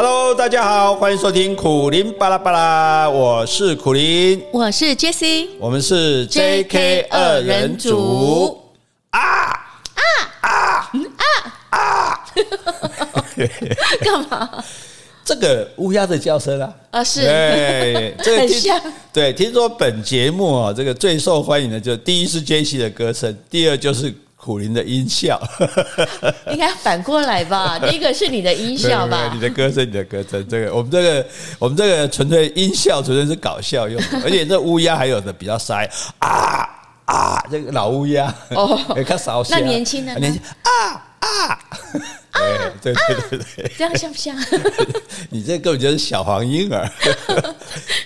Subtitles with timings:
[0.00, 8.60] Hello，大家好，欢迎收听苦林巴拉巴拉，我是苦林，我是 Jessie，我们是 JK 二人组。
[9.10, 9.20] 啊！
[9.94, 10.02] 啊！
[10.40, 10.90] 啊！
[11.70, 11.78] 啊！
[11.80, 12.24] 啊！
[14.00, 14.64] 干嘛？
[15.24, 18.80] 这个乌鸦的叫声啊，啊是，对，这个很像。
[19.12, 24.14] 对，听说本节目啊，这个最受欢迎的就第一是 Jessie 的歌声，第二就是。
[24.40, 25.38] 苦苓的音效，
[26.52, 27.76] 应该反过来吧？
[27.84, 29.30] 第一个是你的音效吧？
[29.34, 30.46] 你的歌声，你的歌声。
[30.48, 31.26] 这个我们这个
[31.58, 34.06] 我们这个纯粹音效，纯粹是搞笑用的。
[34.24, 35.84] 而且这乌鸦还有的比较塞
[36.20, 36.68] 啊
[37.04, 39.54] 啊，这个老乌鸦哦，看少些。
[39.54, 41.58] 那年轻的年轻啊啊
[42.30, 42.40] 啊！
[42.80, 44.36] 对对对对，这样像不像？
[45.30, 46.88] 你这根本就是小黄婴儿。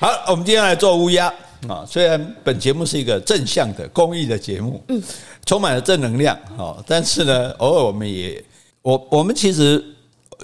[0.01, 1.33] 好，我们今天来做乌鸦
[1.69, 1.85] 啊。
[1.89, 5.03] 虽然本节目是一个正向的公益的节目，嗯。
[5.45, 6.83] 充满了正能量，哈！
[6.87, 8.43] 但是呢，偶尔我们也，
[8.81, 9.85] 我我们其实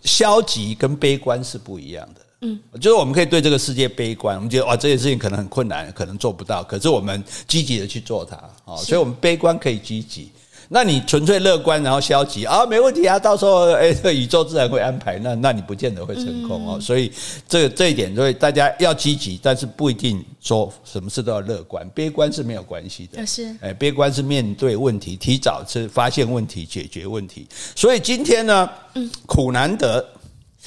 [0.03, 10.33] 消极跟悲观是不一样的，嗯，就是我们可以对这个世界悲观，我们觉得哇，这件事情可能很困难，可能做不到，可是我们积极的去做它，啊，所以我们悲观可以积极。
[10.71, 15.19] 那你纯粹乐观，然后消极啊，没问题啊，到时候哎，这宇宙自然会安排。
[15.19, 16.79] 那那你不见得会成功哦。
[16.81, 17.11] 所以
[17.49, 23.27] 这这一点，所以大家要积极，但是不一定说什么事都要乐观，悲观是没有关系的。
[23.27, 27.47] 是哎，悲观是面对问题，提早是发现问题，解决问题。
[27.75, 30.05] 所以今天呢，嗯苦难得。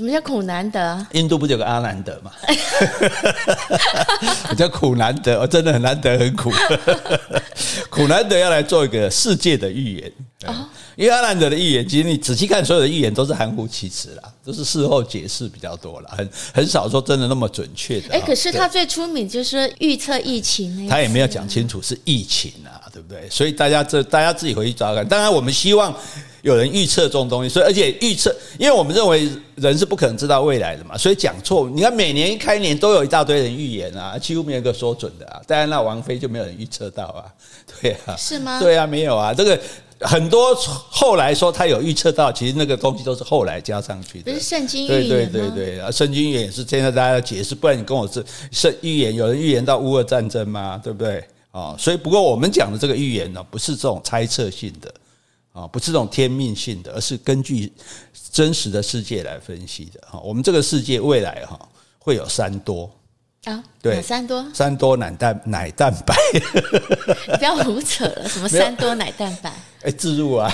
[0.02, 1.06] 什么叫苦难得？
[1.14, 2.32] 印度不就有个阿南德吗？
[4.50, 6.52] 我叫苦难得，我真的很难得，很苦。
[7.88, 10.12] 苦难得要来做一个世界的预言，
[10.96, 18.12] 因为阿南德的预言，其实你仔细看，所有的预言都是含糊其辞啦，都是事后解释比较多啦，很很少说真的那么准确的。
[18.12, 23.30] 哎，可是他最出名就是预测疫情，他也没有讲清楚是疫情啊，对不对？
[23.30, 25.08] 所以大家这大家自己回去找看。
[25.08, 25.96] 当然，我们希望。
[26.42, 31.70] 有人预测这种东西，所以而且预测，因为我们认为人是不可能知道未来的嘛，所以讲错。
[31.70, 35.42] 你看每年一开年都有一大堆人预言啊，几乎没有一个说准的啊。
[35.46, 37.26] 当然那王菲就没有人预测到啊，
[37.82, 38.60] 对啊，是吗？
[38.60, 39.34] 对啊，没有啊。
[39.34, 39.60] 这个
[40.00, 44.32] 很多后来说他有预测到，其实那个东西都是后来加上去的。
[44.32, 45.08] 不是圣经预言吗？
[45.10, 50.82] 对对对对啊，圣经预言也是现在大家要解释，不然你跟我是圣预言，有人预言到乌俄战争吗？
[50.84, 51.24] 对不对？
[51.52, 54.92] 啊，所以不过我们讲的这个预言呢，不是这种猜测性的。
[55.54, 57.72] 啊，不是这种天命性的，而是根据
[58.32, 60.02] 真实的世界来分析的。
[60.10, 61.60] 哈，我们这个世界未来哈
[62.00, 62.90] 会有三多
[63.44, 66.16] 啊，对，三多三多奶蛋奶蛋白，
[67.32, 69.52] 你不要胡扯了，什么三多奶蛋白？
[69.82, 70.48] 哎，置入啊，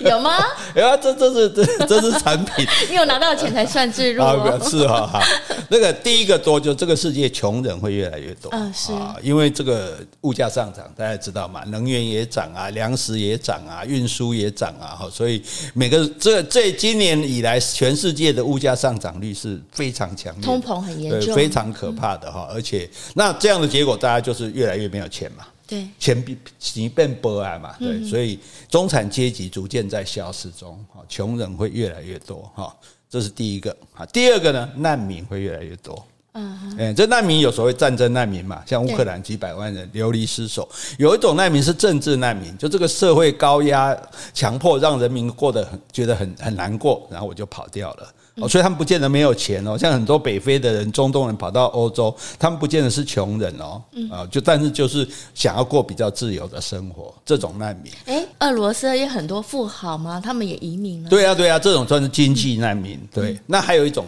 [0.00, 0.36] 有吗？
[0.74, 4.60] 哎呀，这这是这这是产品，你有拿到钱才算置入哦。
[4.68, 5.22] 是哈哈，
[5.68, 8.50] 那个第一个多，就这个世界穷人会越来越多。
[8.50, 15.40] 嗯，是啊，因为这个物价上涨，大家知道嘛，能源也涨啊，粮食也涨啊，运输也涨啊，哈，所以
[15.72, 22.47] 每个这这今年以来，全世界的物价上涨率是非常强烈，通膨很严重，对，非常可怕的哈。
[22.52, 25.46] 而且那这样的结果，大家就是越来越没有钱嘛。
[25.66, 28.38] 对，钱变钱变薄啊嘛，对，所以
[28.70, 32.74] 中产阶级逐渐在消失中，哈，穷人会越来越多，哈，
[33.10, 40.66] 这是第一个，啊，第二个呢，难民会越来越多，嗯，哎，这难民有所谓战争难民嘛，像乌克兰几百万人流离失所，
[40.96, 43.94] 有一种难民是政治难民，就这个社会高压
[44.32, 48.14] 强迫让人民过得很觉得很很难过，然后我就跑掉了。
[48.40, 57.92] 哦，所以他们不见得没有钱哦，像很多北非的人、中东人跑到欧洲，他们不见得是穷人哦，啊，就但是就是想要过比较自由的生活，这种难民。
[58.06, 60.20] 哎，俄罗斯也很多富豪吗？
[60.22, 61.10] 他们也移民了？
[61.10, 62.98] 对啊，对啊，这种算是经济难民。
[63.12, 64.06] 对，那还有一种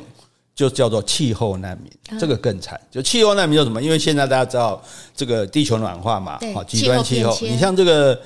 [0.55, 2.81] 就叫做气候难民，这个更惨。
[2.91, 3.83] 就气候难民叫什么？
[3.83, 4.83] 因为现在大家知道
[5.17, 8.21] 这个地球暖化嘛，好极端气候，你像这个。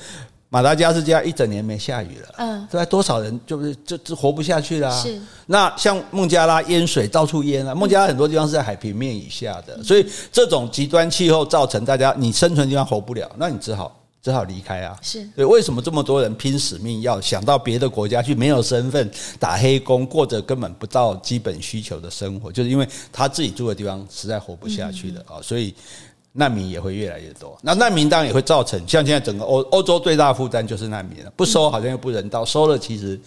[0.55, 4.89] 马达加斯加一整年没下雨了，嗯，对，多少人就是就就活不下去了。
[5.03, 14.97] 是，那像孟加拉淹水到处淹啊，孟加拉很多地方是在海平面以下的，所以这种极端气候造成大家你生存地方活不了，那你只好只好离开啊。
[15.03, 25.75] 是对，为什么这么多人拼死命要想到别的国家去，没有身份打黑工，过着根本不到基本需求的生活，就是因为他自己住的地方实在活不下去了啊，所以。
[26.37, 33.19] 难民也会越来越多，那难民当然也会造成像现在整个欧欧洲最大的负担就是难民了，不收好像又不人道，收了其实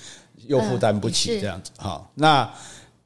[0.46, 2.06] 又负担不起这样子哈。
[2.16, 2.50] 那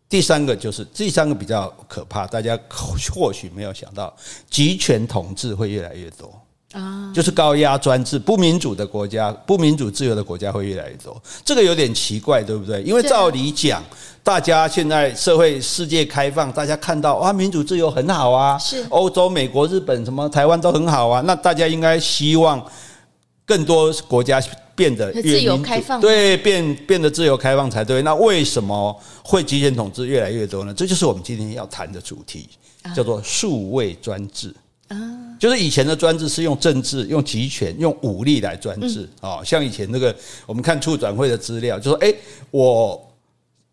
[0.09, 2.59] 第三个就是第三个比较可怕，大家
[3.07, 4.12] 或许没有想到，
[4.50, 6.33] 集权统治会越来越多。
[6.72, 12.82] 啊，就是高压专制、不民主的国家、不民主自由的国家会越来越多，这个有点奇怪，对不对？
[12.84, 13.84] 因为照理讲，
[14.24, 22.66] 大家现在社会世界开放，大家看到哇，民主自由很好啊，是欧洲、美国、日本什么台湾都很好啊，那大家应该希望
[23.46, 24.42] 更多国家
[24.74, 28.02] 变得越自由开放，对，变变得自由开放才对。
[28.04, 30.74] 那为什么会集权统治越来越多呢？
[30.74, 32.48] 这就是我们今天要谈的主题，
[32.96, 34.61] 叫做数位专制啊。
[35.42, 39.44] 就是以前的专制是用政治、用集权、用武力来专制啊。
[39.44, 40.16] 像以前那个，
[40.46, 42.14] 我们看处转会的资料，就说：哎，
[42.52, 43.12] 我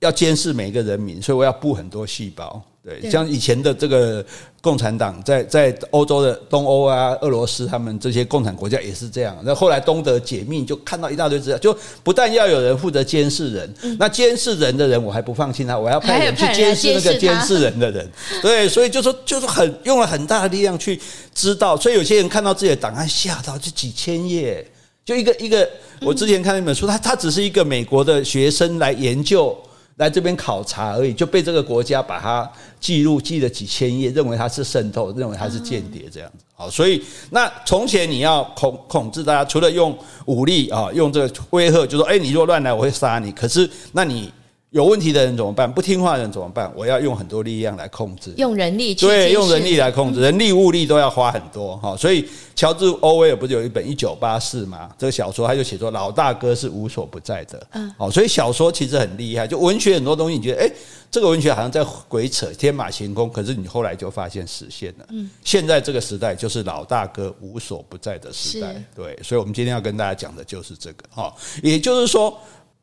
[0.00, 2.62] 要监视每一个人民，所以我要布很多细胞。
[2.84, 4.24] 对，像以前的这个
[4.60, 9.36] 共产党在在欧洲的东欧啊、俄罗斯，他们这些共产国家也是这样。
[9.42, 18.08] 那后来东德解密，就看到一大堆资料，就不但要有人负责监视人，那监视人的人我还不放心他，我要派人去监视那个监视人的人。
[18.40, 20.98] 对，所以就说就是很用了很大的力量去
[21.34, 24.64] 知道，所以有些人看到自己的档案吓到，就几千页，
[25.04, 25.68] 就一个一个。
[26.00, 29.58] 我之前看那本书，他他只是一个美国的学生来研究。
[29.98, 32.50] 来这边考察而已，就被这个国家把它
[32.80, 36.44] 记录记了几千页，认为它是渗透，认为它是间谍这样子。
[36.56, 43.30] 好，所以那从前你要恐控制大家，除了用武力啊，用这个威吓，就说，诶，你若乱来，我会杀你。
[43.32, 44.32] 可是那你。
[44.70, 45.70] 有问题的人怎么办？
[45.70, 46.70] 不听话的人怎么办？
[46.76, 51.96] 我要用很多力量来控制，用人力去对，用人力来控制，人力物力都要花很多哈。
[51.96, 54.90] 所以乔治·欧威尔不是有一本《一九八四》吗？
[54.98, 57.66] 这个小说他就写说，老大哥是无所不在的。
[57.72, 60.72] 嗯，好，所以小说其实很厉害，就文学很多东西，你觉得诶，
[61.10, 65.06] 这个文学好像在鬼扯，天马行空，可是你后来就发现实现了。
[65.08, 68.84] 嗯，现在这个时代就是老大哥无所不在的时代。
[68.94, 72.38] 对，所以我们今天要跟大家讲的就是这个哈，也就是说。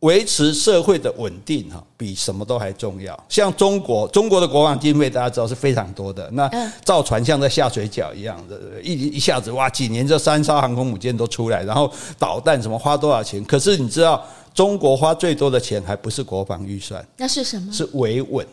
[0.06, 3.20] 维持社会的稳定，哈，比什么都还重要。
[3.28, 6.48] 像中国，中国的国防经费大家知道是非常多的，那
[6.84, 13.44] 造船像在下水饺一样的，一一下子哇，几年这三艘航空母舰都出来，然后导弹什么花多少钱？
[13.46, 14.24] 可是你知道，
[14.54, 17.74] 中国花最多的钱还不是国防预算，那是什么？
[17.74, 18.46] 是维稳。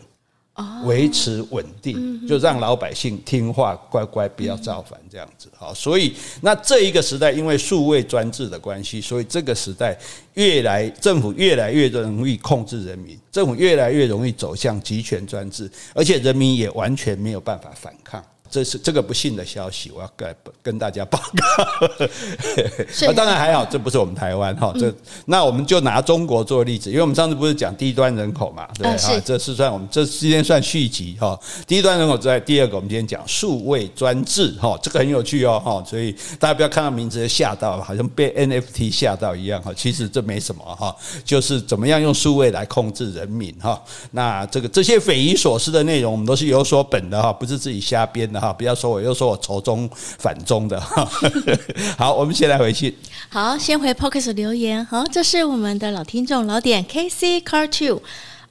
[0.85, 5.73] 维持稳定，就让老百姓听话，乖乖不要造反，这样子好。
[5.73, 9.97] 所以，那这一个时代，因为数位专制的关系，所以这个时代
[10.35, 18.23] 越来政府越来越容易控制人民，政府越来越容易走向集权专制，而且人民也完全没有办法反抗。
[18.53, 21.87] 这是这个不幸的消息，我要跟跟大家报告。
[23.09, 24.71] 啊，当然还好，这不是我们台湾哈。
[24.79, 24.93] 这
[25.25, 31.39] 那我们就拿中国做例子，因为我们上次不是讲低端人口嘛，对哈，这是算我们这今天算续集哈。
[31.65, 35.83] 低端人口之外，第二个我们今天讲数位专制哈，这个很有趣哦哈。
[35.83, 39.73] 所以大家不要看到名字就吓到，好像被 NFT 吓到一样哈。
[39.75, 40.95] 其实这没什么哈，
[41.25, 43.83] 就是怎么样用数位来控制人民哈。
[44.11, 48.42] 那这个这些匪夷所思的内容，我们都是有所本的哈，不是自己瞎编的。
[48.43, 51.09] 好，不要说我又说我仇中反中的哈。
[51.97, 52.93] 好，我们先来回去。
[53.29, 54.85] 好，先回 Podcast 留言。
[54.85, 58.01] 好，这是我们的老听众老点 KC Car Two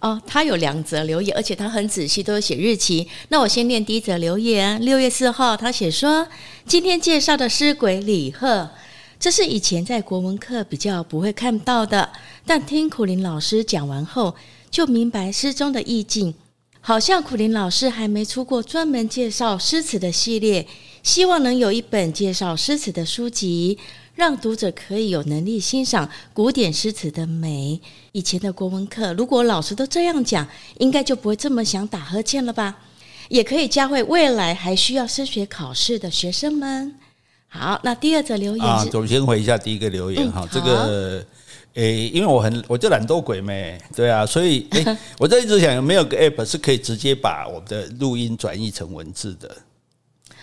[0.01, 3.07] 哦，他有两则留言，而且他很仔细，都有写日期。
[3.29, 6.27] 那我先念第一则留言，六月四号，他写说
[6.67, 8.71] 今天介绍的诗鬼李贺，
[9.21, 12.09] 这是以前在国文课比较不会看到的，
[12.47, 14.35] 但听苦苓老师讲完后，
[14.71, 16.33] 就明白诗中的意境。
[16.85, 20.67] 好像苦林老师还没出过专门介绍诗词的系列，
[21.05, 23.79] 希望能有一本介绍诗词的书籍，
[24.17, 27.81] 让读者可以有能力欣赏古典诗词的美。
[28.11, 30.45] 以前的国文课，如果老师都这样讲，
[30.79, 32.77] 应该就不会这么想打呵欠了吧？
[33.29, 36.97] 也可以教会未来还需要升学考试的学生们。
[37.47, 41.25] 好，那第二则留言啊，我先回一下第一个留言哈，这个。
[41.75, 49.51] 诶、欸，因为我很，我就懒惰鬼咩，对啊，所以诶、欸， 我在一直想有没有个 app 是可以直接把我们的录音转译成文字的？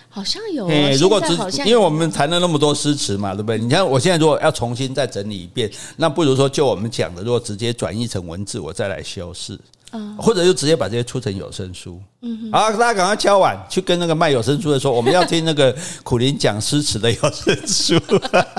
[0.08, 3.58] 好像有、如果只，因为我们谈了那么多诗词嘛，对不对？
[3.58, 9.58] 你看我现在如果要重新再整理一遍，那不如说就我们讲的，如果直接转译成文字，我再来修饰。
[9.92, 12.00] 嗯或者就直接把这些出成有声书。
[12.22, 17.98] 嗯，好，大家赶快敲碗去跟那个卖有声书的说，我们要听那个苦林讲诗词的有声书，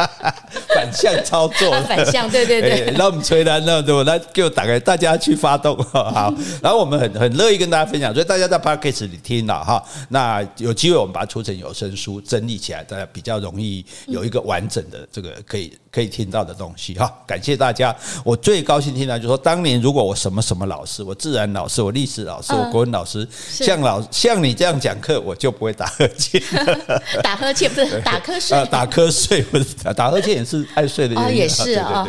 [0.73, 4.03] 反向操作， 反向，对对对， 让我们吹单，那对不？
[4.03, 6.33] 那就打开，大家去发动，好。
[6.61, 17.11] 然后我们很很乐意跟大家分享，所以大家在 Podcast 里听了哈，那有机会我们把它出成有声书，整理起来，大家比较容易有一个完整的这个可以可以听到的东西哈。
[17.27, 21.15] 感谢大家，我最高兴听到就是说，当年如果我什么什么老师，我。
[21.21, 26.41] 自然老师，我历史老师，我国文老师，像老像你这样讲课，我就不会打呵欠。
[27.21, 31.29] 打呵欠不是 打瞌睡，打瞌睡不是打呵欠，也是爱睡的原因。
[31.29, 32.07] 哦，也是啊。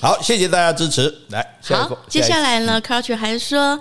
[0.00, 1.14] 好，谢谢大家支持。
[1.28, 3.78] 来，好，接下来呢 c o u c h 还说，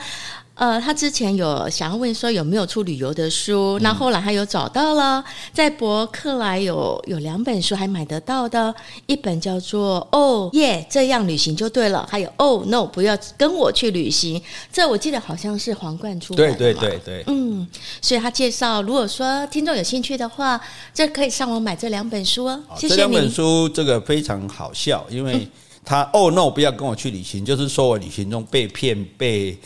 [0.59, 5.23] 呃，他之前有想要问说有没有出旅游的书，那、嗯、后来他有找到了，
[5.53, 8.75] 在博客来有有两本书还买得到的，
[9.05, 14.37] 一本叫做《哦耶这样旅行就对了》，还有《哦 no 不要跟我去旅行》，
[14.69, 16.55] 这我记得好像是皇冠出版的。
[16.57, 17.65] 对对对对，嗯，
[18.01, 20.59] 所以他介绍，如果说听众有兴趣的话，
[20.93, 22.61] 这可以上网买这两本书哦。
[22.75, 22.89] 谢谢你。
[22.89, 25.47] 这两本书这个非常好笑，因为
[25.85, 29.57] 他 oh, no 不要跟我去旅行，就是说我旅行中被骗被。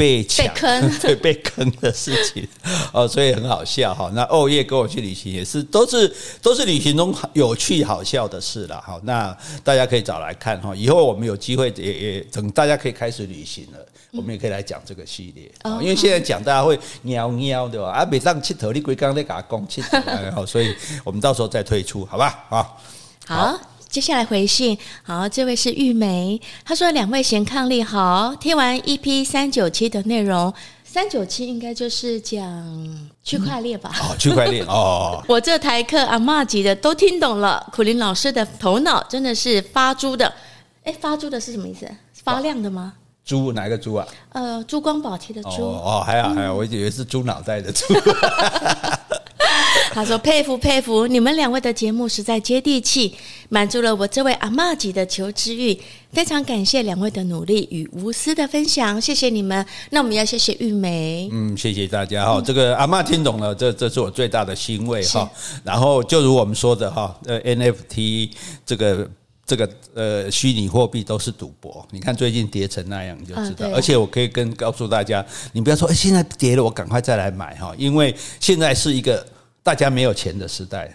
[0.00, 2.48] 被坑， 对被坑的事情
[2.90, 4.10] 哦，所以很好笑哈。
[4.14, 8.98] 那哦耶，跟我去旅行也是，都是都是旅行中有趣好笑的事了哈。
[9.04, 10.74] 那大家可以找来看哈。
[10.74, 13.78] 以后我们有机会也也等大家可以开始旅行了，
[14.12, 15.52] 我们也可以来讲这个系列。
[15.82, 19.82] 因为现在讲大家会喵喵的啊，每当七头你龟刚在给他讲七
[20.34, 22.44] 头，所以我们到时候再推出，好吧？
[22.48, 22.80] 好。
[23.26, 23.69] 好。
[23.90, 30.54] 接下来回信，好，这位是玉梅，她说：“两位贤伉俪好，听完 EP 三九七的内容，
[30.84, 33.90] 三九七应该就是讲区块链吧？
[34.00, 40.32] 哦，区块链哦， 我这台课阿妈级的都听懂了，苦林老师的头脑真的是发珠的，
[40.84, 41.84] 哎，发珠的是什么意思？
[42.22, 42.92] 发亮的吗？
[43.24, 44.06] 珠哪个珠啊？
[44.28, 47.84] 呃，珠光宝气的珠哦，哦，还好还好，我以为是猪脑袋的猪。
[49.92, 53.12] 他说：“佩服佩服，你们两位的节目实在接地气，
[53.48, 55.76] 满足了我这位阿嬷级的求知欲。
[56.12, 59.64] 非常感谢两位的努力与无私的分享，谢谢你们。
[59.90, 62.34] 那我们要谢谢玉梅，嗯，谢谢大家哈。
[62.38, 65.28] 嗯、这个阿嬷听懂了，这这是我最大的欣慰哈。
[65.64, 68.30] 然后就如我们说的哈，呃，NFT
[68.64, 69.10] 这个
[69.44, 71.84] 这个呃虚拟货币都是赌博。
[71.90, 73.66] 你看最近跌成那样，你就知道。
[73.66, 79.26] 嗯、而且我可以跟告诉大家，你不要说哎，现在跌了，我赶快再来买哈，因为现在是一个。”
[79.62, 80.90] 大家没有钱的时代，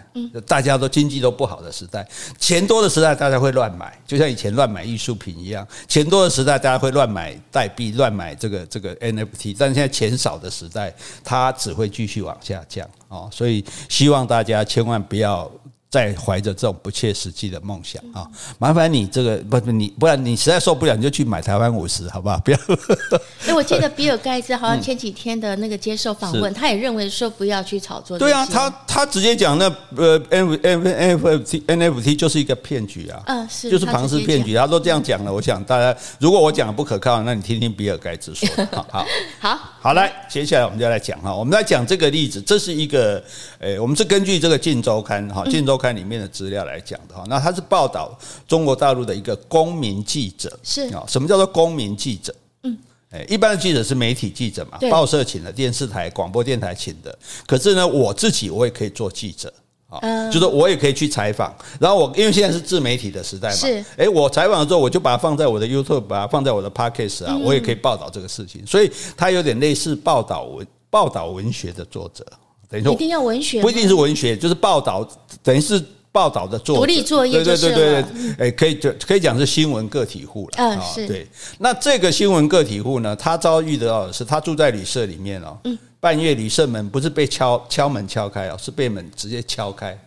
[0.47, 2.07] 大家都经济都不好的时代，
[2.39, 5.67] 钱多的时代大家会乱买，就像以前乱买艺术品一样。
[5.87, 10.93] 钱多的时代大家会乱买代币，乱买这个这个 NFT，但现在钱少的时代，
[11.23, 13.29] 它只会继续往下降哦。
[13.31, 15.51] 所以希望大家千万不要。
[15.95, 18.27] 在怀着这种不切实际的梦想啊，
[18.59, 22.37] 麻烦你这个不不你不然你实在受不了，你就去买台湾五十，好不好？
[22.39, 22.57] 不要。
[23.47, 28.19] 哎，我记得 比尔盖茨好像前几天的那个接受访问，他也认为说不要去炒作。
[28.19, 34.53] 对啊，他他直接讲那呃 N N F F T N F T 就是一个骗局啊，嗯是，就是庞氏骗局。
[34.53, 38.49] 他都这样讲了，我想大家如果我讲的不可靠，那你听听比尔盖茨说。
[38.73, 39.05] 好 好
[39.39, 43.23] 好，好来，接下来我们就来讲哈，我们来讲这个例子，这是一个
[43.59, 45.83] 诶，我们是根据这个《镜周刊》哈，《镜周刊》。
[45.85, 52.33] 看里面的资料来讲的话，那他是报道中国大陆的一个公民记者，是啊，什么叫做公民记者？
[52.63, 52.75] 嗯，
[53.11, 57.15] 诶，一般的记者是媒体记者嘛，报社请的，电视台、广播电台请的。
[57.45, 59.53] 可是呢，我自己我也可以做记者
[59.87, 60.01] 啊，
[60.31, 61.53] 就是我也可以去采访。
[61.79, 68.65] 然后我因为现在是自媒体的时代嘛，是，诶，我采访了之后，我就把它放在我的 YouTube，把它放在我的 Podcast 啊，我也可以报道这个事情。
[68.65, 72.25] 所以它有点类似报道文报道文学的作者。
[72.69, 75.07] 等于说，一定要文学，不一定是文学，就是报道，
[75.43, 80.53] 等于是报道的作者，独立作业，对对对对对，可以就可以讲是新闻个体户了。
[80.57, 81.07] 嗯，是。
[81.07, 81.27] 对，
[81.59, 85.57] 那这个新闻个体户呢，他遭遇得到的是，他住在旅社里面哦，
[85.99, 89.97] 半夜旅社门不是被敲敲门敲开哦，是被门直接敲开，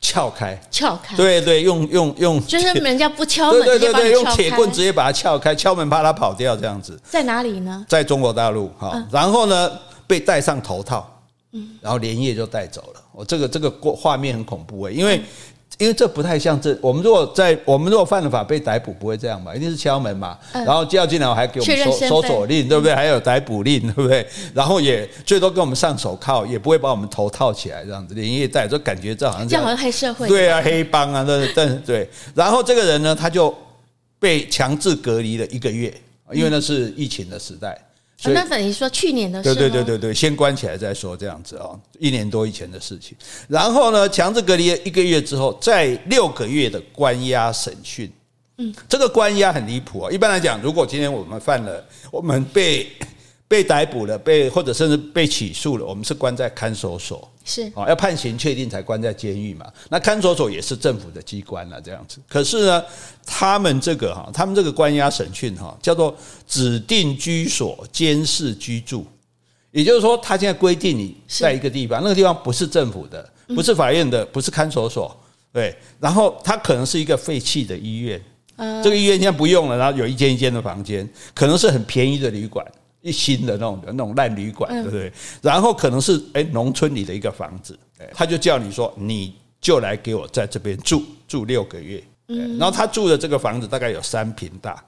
[0.00, 7.00] 撬开，撬开，对对，用用用，就是人家不敲门，对对对，用铁棍直接把它撬开，敲门怕他跑掉这样子。
[7.02, 7.84] 在哪里呢？
[7.88, 9.70] 在中国大陆哈，然后呢，
[10.06, 11.09] 被戴上头套。
[11.52, 13.02] 嗯，然后连夜就带走了。
[13.12, 15.20] 我这个这个画面很恐怖诶，因为
[15.78, 16.76] 因为这不太像这。
[16.80, 19.54] 我们如果在我们如果犯了法被逮捕，不会这样吧？
[19.54, 22.94] 一定是敲门嘛，然后叫进来，我还给我们搜搜索令，对不对？
[22.94, 24.26] 还有逮捕令，对不对？
[24.54, 30.28] 然后也最多给我们上手铐，也不会把我们头套起来这样子，连夜带，就感觉这好像这样好像黑社会。
[30.28, 32.10] 对啊，黑帮啊，对对对。
[32.34, 33.52] 然后这个人呢，他就
[34.18, 35.92] 被强制隔离了一个月，
[36.32, 37.76] 因为那是疫情的时代。
[38.22, 43.16] 所以那等于说去年的事，对对对对对，先关起来再说，这样子哦，一年多以前的事情。
[43.48, 48.12] 然后呢，强制隔离一个月之后，再六个月的关押审讯。
[48.58, 50.10] 嗯，这个关押很离谱啊。
[50.10, 52.86] 一般来讲，如果今天我们犯了，我们被
[53.48, 57.26] 被逮捕了，被或者甚至被起诉了，我们是关在看守所。
[57.50, 59.66] 是啊，要判刑确定才关在监狱嘛。
[59.88, 62.20] 那看守所也是政府的机关了，这样子。
[62.28, 62.84] 可是呢，
[63.26, 66.16] 他们这个哈，他们这个关押审讯哈，叫做
[66.46, 69.04] 指定居所监视居住，
[69.72, 75.20] 也就是说，他现在规定你在一个地方，那个地方不是政府的，不是法院的，不是看守所，
[75.52, 75.76] 对。
[75.98, 78.22] 然后它可能是一个废弃的医院，
[78.84, 82.64] 这个医院现在不用了，然后有一间一间的房间，可能是很便宜的旅馆。
[83.02, 85.12] 一新的那种的那种烂旅馆，对不对？
[85.42, 87.78] 然后可能是哎，农村里的一个房子，
[88.12, 92.02] 他就叫你说，你就来给我在这边住住六个月。
[92.28, 94.84] 嗯，然后他住的这个房子大概有三平大，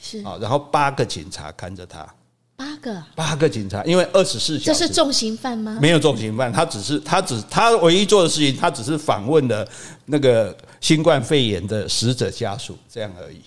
[0.00, 2.06] 是啊，然后八个警察看着他，
[2.54, 4.78] 八个，八个警察，因为二十四小时。
[4.78, 5.78] 这是重刑犯吗？
[5.80, 9.66] 没有重刑犯，他只是他只他唯一做的事情，他只是访问了
[10.04, 13.40] 那个新冠肺炎的死者家属，这样而已。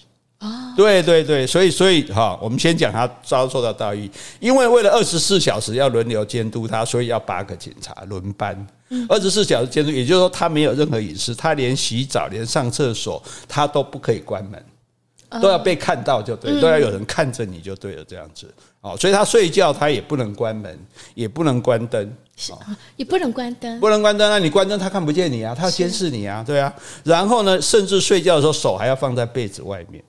[0.45, 4.09] 啊，对对对，所以所以哈，我们先讲他遭受到待遇，
[4.39, 8.67] 因为为了二十四小时要轮流监督他，所以要八个警察轮班。
[9.09, 14.63] 二十四小时监督，也就是说他没有任何隐私，他连洗澡、连上厕所他都不可以关门，
[15.41, 18.47] 都要被看到就对，都要有人看着你就对了，这样子。
[18.81, 20.79] 哦，所以他睡觉他也不能关门，
[21.15, 22.15] 也不能关灯，
[22.95, 24.29] 也不能关灯，不能关灯。
[24.29, 26.71] 那你关灯他看不见你啊，他要监视你啊，对啊。
[27.03, 30.03] 然后呢，甚至睡觉的时候手还要放在被子外面。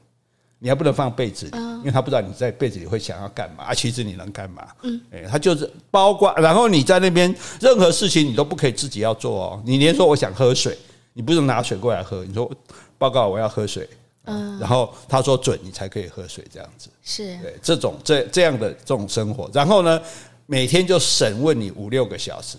[0.58, 3.64] 你还不能放被子里，因为他不知道你在被子里会想要干嘛。
[3.64, 4.66] 啊，其实你能干嘛？
[4.82, 9.62] 嗯，诶，他就是包括，然后你在那边任何事情你都不可以自己要做哦。
[9.66, 10.76] 你连说我想喝水，
[11.12, 12.24] 你不能拿水过来喝。
[12.24, 12.50] 你说
[12.96, 13.86] 报告我要喝水，
[14.24, 19.50] 嗯，然后他说准你才可以喝水，这样子是对这种这这样的这种生活。
[19.52, 20.00] 然后呢，
[20.46, 22.56] 每天就审问你五六个小时。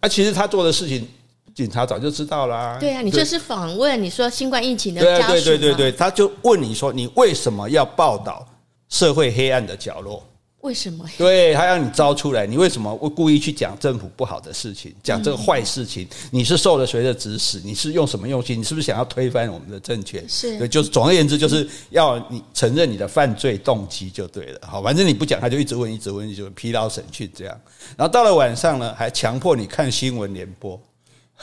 [0.00, 1.08] 啊，其实他做的事情。
[1.58, 2.76] 警察早就知道啦。
[2.78, 5.32] 对啊，你就是访问你说新冠疫情的家属。
[5.32, 8.46] 对对对对，他就问你说，你为什么要报道
[8.88, 10.24] 社会黑暗的角落？
[10.60, 11.04] 为什么？
[11.18, 16.06] 对，他让你招出来，你为什么会故意去讲政府不好的事情，讲这个坏事情？
[16.30, 17.60] 你是受了谁的指使？
[17.64, 18.60] 你是用什么用心？
[18.60, 20.24] 你是不是想要推翻我们的政权？
[20.28, 24.60] 是对，就是总而言之，就是要你承认你的犯罪动机就对了。
[24.62, 27.60] 好，反正你不讲，他就一直问，一直问，就疲劳审讯这样。
[27.96, 30.80] 然后到了晚上呢，还强迫你看新闻联播。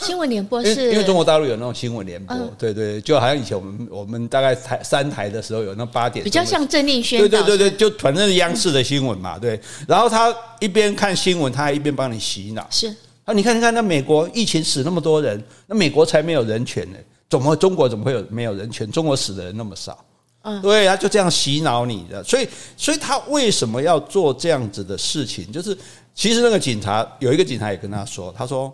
[0.02, 9.60] 新闻联播是，因为中国大陆有那种新闻联播，对对，就好像以前我们我们大概台三台的时候有那八点，比较像政令宣导，对对对对，就反正是央视的新闻嘛，对。
[9.88, 12.68] 然后他一边看新闻，他还一边帮你洗脑。
[12.70, 16.98] 是啊，你看你看，那美国疫情死那么多人，那美国才没有人权呢？
[17.30, 18.92] 怎么中国怎么会有没有人权？
[18.92, 19.98] 中国死的人那么少，
[20.42, 22.22] 嗯，对，他就这样洗脑你的。
[22.22, 25.50] 所以，所以他为什么要做这样子的事情？
[25.54, 25.76] 就是
[26.14, 28.72] 其实那个警察有一个警察也跟他说，他说。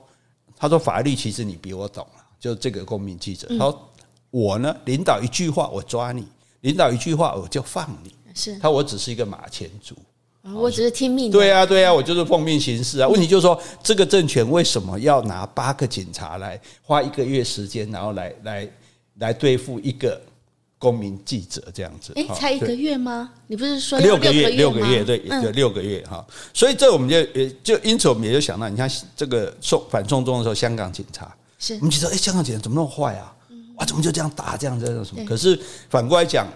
[0.61, 3.47] 他说：“法律其实你比我懂了，就这个公民记者。
[3.47, 3.89] 他说
[4.29, 6.27] 我呢，领导一句话我抓你，
[6.59, 8.13] 领导一句话我就放你。
[8.35, 9.95] 是他，我只是一个马前卒，
[10.53, 11.31] 我只是听命。
[11.31, 13.07] 对啊，对啊，我就是奉命行事啊。
[13.07, 18.69] 问题就是说，这个政权为什么要拿八个警察来花一个月时间，然后来来
[19.15, 20.21] 来对付一个？”
[20.81, 23.29] 公民记者这样子，哎，才一个月吗？
[23.45, 24.49] 你不是说六个月？
[24.49, 26.25] 六个月，对，对，六个月哈。
[26.55, 33.31] 所以这我们就也就因此我们也就想到，你看这个送反送中的时候，香港警察是，我们觉得哎，香港警察怎么那么坏啊？
[33.75, 35.23] 哇，怎么就这样打这样这样什么？
[35.23, 36.47] 可是反过来讲，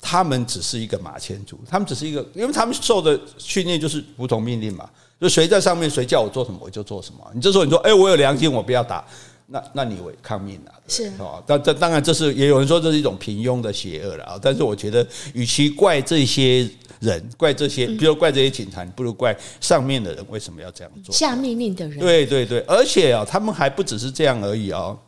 [0.00, 4.88] 他们只是一个马前卒，他们只是一个，因为他们受的训练就是服从命令嘛，
[5.20, 7.20] 就谁在上面，谁叫我做什么我就做什么。
[7.34, 9.04] 你这时候你说，哎，我有良心，我不要打。
[9.46, 11.42] 那那你违抗命了，是哦。
[11.46, 14.38] 但这当然这是也有人说这是一种平庸的邪恶了啊。
[14.40, 16.68] 但是我觉得，与其怪这些
[17.00, 21.14] 人，怪这些，比如怪这些警察，不如怪上面的人为什么要这样做？
[21.14, 22.60] 下命令的人，对对对。
[22.60, 24.98] 而且啊，他们还不只是这样而已哦。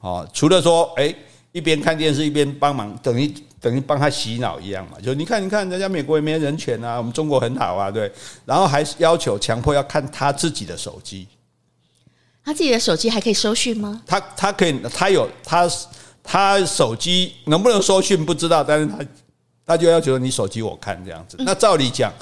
[0.00, 1.12] 哦，除了说，哎，
[1.50, 4.98] 一边看电视一边帮忙，等于等于帮他洗脑一样嘛。
[5.02, 8.10] 就你看，你看，人家美国也没人权啊，我们中国很好啊，对。
[8.46, 11.26] 然后还要求强迫要看他自己的手机。
[12.50, 14.02] 他自己的手机还可以收讯吗？
[14.04, 15.70] 他他可以，他有他
[16.20, 18.98] 他手机能不能收讯不知道，但是他
[19.64, 21.36] 他就要求你手机我看这样子。
[21.38, 22.12] 那照理讲，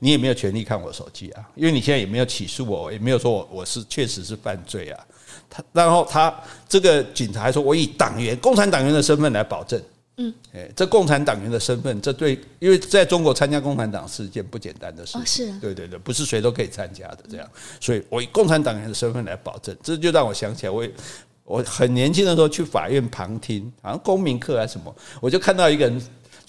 [0.00, 5.06] 你也没有权利看我手机啊，因为你现在也没有起诉我，也没有说我我是确实是犯罪啊。
[5.48, 9.82] 他然后他这个警察还说，我以党员共产党员的身份来保证。
[10.18, 15.26] 嗯，哎，这共产党员的身份，这对，因为在中国参加共产党是一件不简单的事情。
[15.26, 17.18] 是，对对对，不是谁都可以参加的。
[17.30, 17.48] 这样，
[17.80, 20.86] 所以我以共产党员的身份来保证，这就让我想起来，我
[21.44, 26.02] 我很年轻的时候去法院旁听，好像公民课还是什么，我就看到一个人。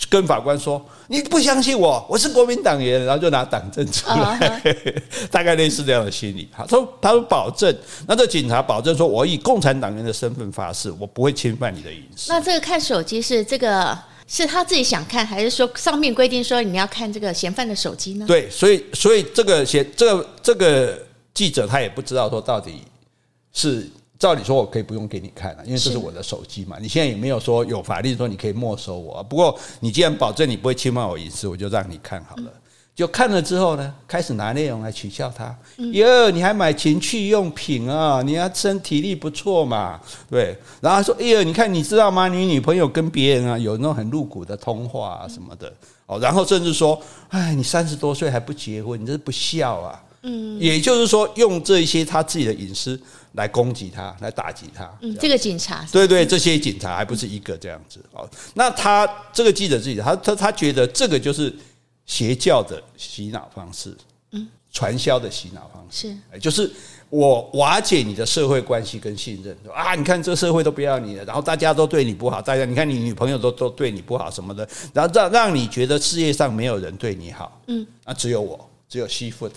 [0.09, 4.63] 跟法官说：“你不相信我，我是国民党员，然后就拿党证出来，
[5.29, 6.47] 大概类似这样的心理。
[6.55, 7.75] 他说：“他说保证，
[8.07, 18.25] 那这警察保证说，我以共产党员的身份发誓，我不会侵犯你的隐私。”那这个看手机是这个是他自己想看，还是说上面规定说你要看这个嫌犯的手机呢？
[18.25, 20.97] 对，所以所以这个嫌这个这个
[21.33, 22.83] 记者他也不知道说到底
[23.51, 23.89] 是。
[24.19, 26.77] 照理说，我可以不用给你看了，因为这是我的手机嘛。
[26.81, 29.23] 你现在也没有说有法律说你可以没收我。
[29.23, 32.51] 不过你既然保证你不会侵犯我隐私，我就让你看好了。
[32.93, 35.57] 就看了之后呢，开始拿内容来取笑他。
[35.93, 38.21] 哟，你还买情趣用品啊？
[38.21, 39.97] 你要身体力不错嘛？
[40.29, 40.53] 对。
[40.81, 42.27] 然后他说：“哎呀，你看，你知道吗？
[42.27, 45.71] 你女朋友跟别人啊有那种很露骨的通话啊什么的。
[46.07, 50.03] 哦，然后甚至说：哎，你三十多岁还不结婚，你这是不孝啊。
[50.23, 52.99] 嗯，也就是说，用这些他自己的隐私。”
[53.33, 54.89] 来攻击他，来打击他。
[55.01, 58.27] 嗯，这个警察，对对，这些警察还不是一个这样子哦。
[58.53, 61.53] 那他这个记者自己，他他他觉得这个就是
[62.05, 63.95] 邪教的洗脑方式，
[64.31, 66.71] 嗯，传销的洗脑方式是，就是
[67.09, 79.55] 我瓦解你的社会关系跟信任，啊，你看这社会都不要你了，然后大家都对你不好，大家你看你女朋友都都对你不好什么的，然后让让你觉得世界上没有人对你好，嗯，啊，只有我，只有西富的，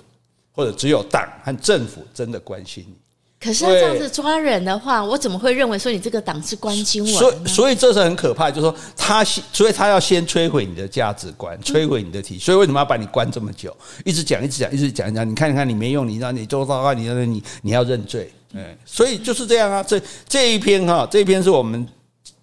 [0.52, 2.94] 或者只有党和政府真的关心你。
[3.42, 7.18] 可是他这样子抓人的话，我怎么会认为说你这个党是关心我？
[7.18, 12.38] 所以，所以这是很可怕，就是说他先，所以他要先摧毁你的价值观，摧毁你的体。
[12.38, 13.76] 所以为什么要把你关这么久？
[14.04, 15.28] 一直讲，一直讲，一直讲讲。
[15.28, 18.30] 你看，你看，你没用，你让你做报告，你让你你要认罪。
[18.52, 19.82] 嗯，所以就是这样啊。
[19.82, 21.84] 这这一篇哈，这一篇是我们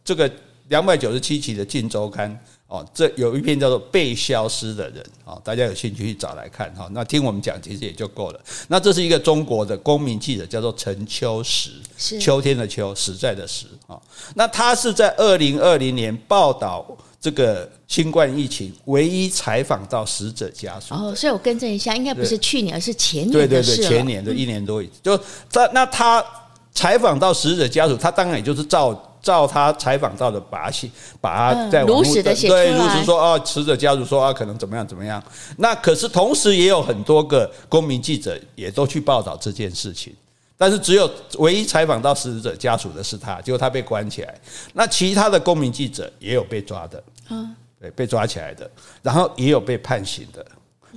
[0.03, 0.29] 这个
[0.69, 2.31] 两百九十七期的《镜周刊》。
[2.69, 6.87] 哦，这有一篇叫做《被消失的人》哦，大家有兴趣去找来看哈。
[6.91, 8.39] 那听我们讲其实也就够了。
[8.67, 11.71] 那这是一个中国的公民记者，叫做陈秋实，
[12.19, 13.99] 秋天的秋，实在的实啊。
[14.35, 16.85] 那他是在二零二零年报道
[17.19, 20.93] 这个新冠疫情，唯一采访到死者家属。
[20.93, 23.31] 哦，所以我更正一下，应该不是去年，而是前年。
[23.31, 25.17] 对对对，前年的一年多，就
[25.49, 26.23] 在那他
[26.71, 29.07] 采访到死者家属，他当然也就是照。
[29.21, 35.21] 照他采访到的把戏，把他在如实的写对，如实说啊，死者家属说啊，可能怎么样怎么样。
[35.57, 40.13] 那可是同时也有很多个公民记者也都去报道这件事情，
[40.57, 44.39] 但是只有唯一采访到死者家属的是他，结果他被关起来。
[44.73, 48.69] 那其他的公民记者也有被抓的，嗯，对，被抓起来的，
[49.01, 50.45] 然后也有被判刑的，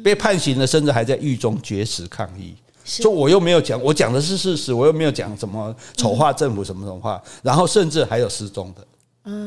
[0.02, 2.54] 被判刑的甚至还在狱中绝食抗议。
[2.84, 8.86] 就我又没有讲，我讲的是事实，我又没有讲什么丑化政府什么什么话，然后甚至还有失踪的，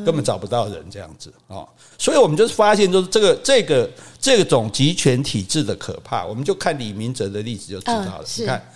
[0.06, 1.66] 根本找不到人这样子啊，
[1.98, 8.24] 所以我们就是发现，就是这个这个这种集权体制的可怕，我们就看李明哲的例子就知道了。
[8.38, 8.72] 你看，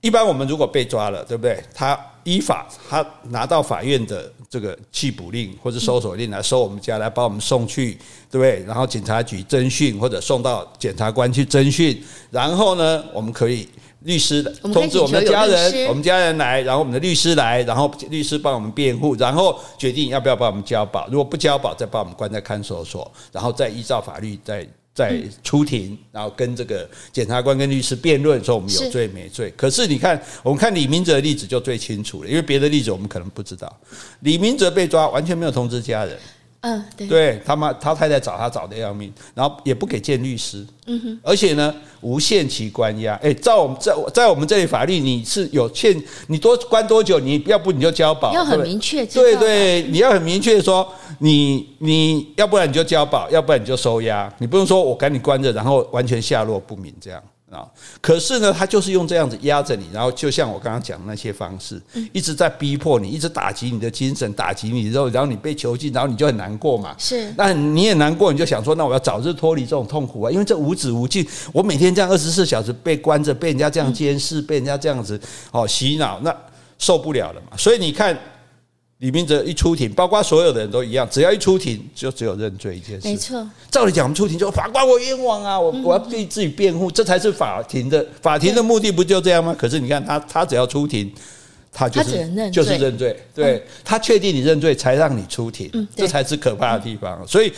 [0.00, 1.62] 一般我们如果被抓了，对不对？
[1.74, 7.92] 他依法，他拿到法院的这个缉捕令或者搜索令来收我们家，来把我们送去，
[8.30, 8.64] 对不对？
[8.66, 13.68] 然后警察局侦讯或者送到检察官去侦讯，然后呢，我们可以
[14.00, 21.06] 律师通知我们的家人，我们家人来，然后我们的律师来，然后律师帮我们辩护，然后决定要不要把我们交保。
[21.08, 24.66] 如果不交保，再把我们关在看守所，然后再依照法律再。
[24.94, 29.52] 在出庭，然后跟这个检察官跟律师辩论，说我们有罪没罪。
[29.56, 33.80] 可是你看，我们看李明哲的例子就最清楚了，因为别的例子我们可能不知道。
[34.20, 36.16] 李明哲被抓，完全没有通知家人。
[36.66, 43.14] 嗯，对，对他妈他太太找他找的要命，然后也不给见律师，嗯哼，而且呢，无限期关押。
[43.22, 45.94] 哎，在我们在在我们这里法律，你是有限，
[46.28, 57.22] 你多关多久，你要不你就交保，要很明确，对对，你要很明确说，你你要不然你就交保，要不然你就收押，你不用说我赶紧关着，然后完全下落不明这样。
[57.54, 57.66] 啊！
[58.00, 61.80] 可是呢，他就是用这样子压着你，然后就像我刚刚讲的那些方式，
[62.12, 66.94] 一直在逼迫你，一直打击你的精神，打击你之后，然后你被囚禁，然后你就很难过嘛。
[66.98, 70.30] 是，那你也难过，你就想说，那我要早日脱离这种痛苦啊！
[70.30, 75.20] 因为这无止无尽，我每天这样二十四小时被关着，被人家这样监视，被人家这样子
[75.52, 76.34] 哦洗脑，那
[76.78, 77.56] 受不了了嘛。
[77.56, 78.18] 所以你看。
[79.04, 83.06] 李明哲一出庭，包括所有的人都一样，只要一出庭，就只有认罪一件事。
[83.06, 89.54] 没错，照理讲，我们出庭就法官，我冤枉啊，我我要对自己辩护，这才是法庭的法庭的目的，不就这样吗？
[89.58, 91.12] 可是你看他，他只要出庭，
[91.70, 93.62] 他就是就是认罪，对。
[93.84, 97.22] 他确定你认罪，才让你出庭，这才是可怕的地方。
[97.28, 97.52] 所以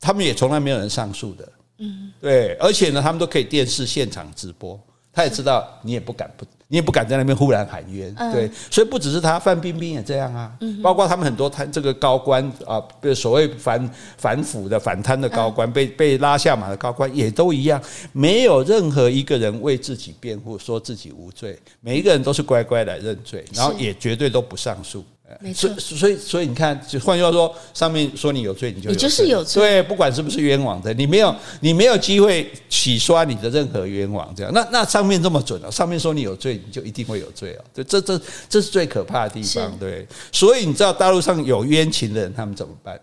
[0.00, 4.76] 他们也从来没有人上诉的，嗯，对，而且呢，他们都可以电视现场直播，
[5.18, 6.46] 他也知道你也不敢不。
[6.70, 10.52] 你也不敢在那边忽然喊冤，对，所以不只是他，范冰冰也这样啊，
[10.82, 17.80] 包括他们很多贪这个高官啊，被所谓反反腐的反贪的高官，被被拉下马的高官也都一样，
[18.12, 25.02] 没有任何一个人为自己辩护，说自己无罪，每一个人都是乖乖来认罪，然后也绝对都不上诉。
[25.40, 29.62] 没错，所以所以你看，就换句话说，上面说你有罪，你就有罪，你就是有罪。
[29.62, 34.32] 对，不管是不是冤枉的，你没有你没有机会洗刷你的任何冤枉。
[34.34, 37.64] 这样，那那上面这么准了，上面说你有罪，你就一定会有罪啊。
[37.74, 39.78] 对，这这这是最可怕的地方。
[39.78, 42.98] 对，所以你知道大陆上有冤情的人，他们怎么办？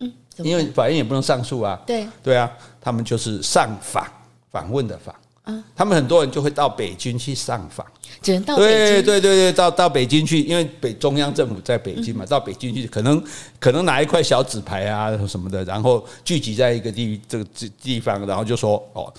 [0.00, 1.80] 嗯，因为法院也不能上诉啊。
[1.86, 4.06] 对对啊，他们就是上访
[4.50, 5.14] 访问的访。
[5.46, 7.86] 嗯，他们很多人就会到北京去上访。
[8.24, 13.22] 只能到北京，对对对对，到到北京去，因为北中央政府在北京嘛，到北京去，可能
[13.60, 17.44] 可能拿一块小纸牌啊什么的，然后聚集在一个地这个
[17.82, 19.12] 地方，然后就说哦，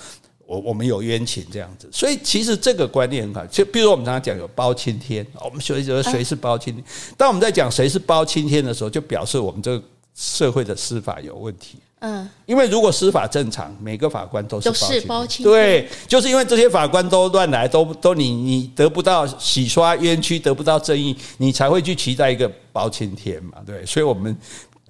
[0.48, 1.88] 我我们有冤情这样子。
[1.92, 6.84] 所以其实这个观念很好，就比如我们常常讲有包青天，我们所以说谁是包青天？
[7.16, 9.84] 当我们在讲谁是包青天的时候，就表示我们这个
[10.16, 11.78] 社会的司法有问题。
[12.08, 14.70] 嗯，因为如果司法正常，每个法官都是
[15.08, 24.38] 包青天，对，就是因为这些法官都乱来，都都你你得不到洗刷冤屈，得不到正义，你才会去期待一个包青天嘛，对，所以我们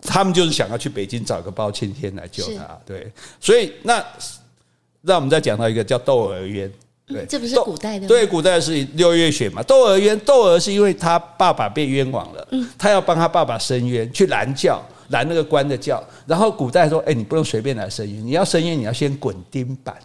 [0.01, 2.77] 他们就是想要去北京找个包青天来救他。
[2.85, 4.03] 对，所以那
[5.01, 6.69] 让我们再讲到一个叫窦娥冤。
[7.07, 8.07] 对，这不是古代的吗？
[8.07, 9.61] 对，古代是六月雪嘛。
[9.61, 16.03] 窦娥冤，窦娥是因为他爸爸被冤枉了，嗯，他要帮他爸爸伸冤，去拦轿，拦那个官的轿。
[16.25, 19.95] 然后古代说，哎，你不能随便来申冤，你要申冤，你要先滚钉板，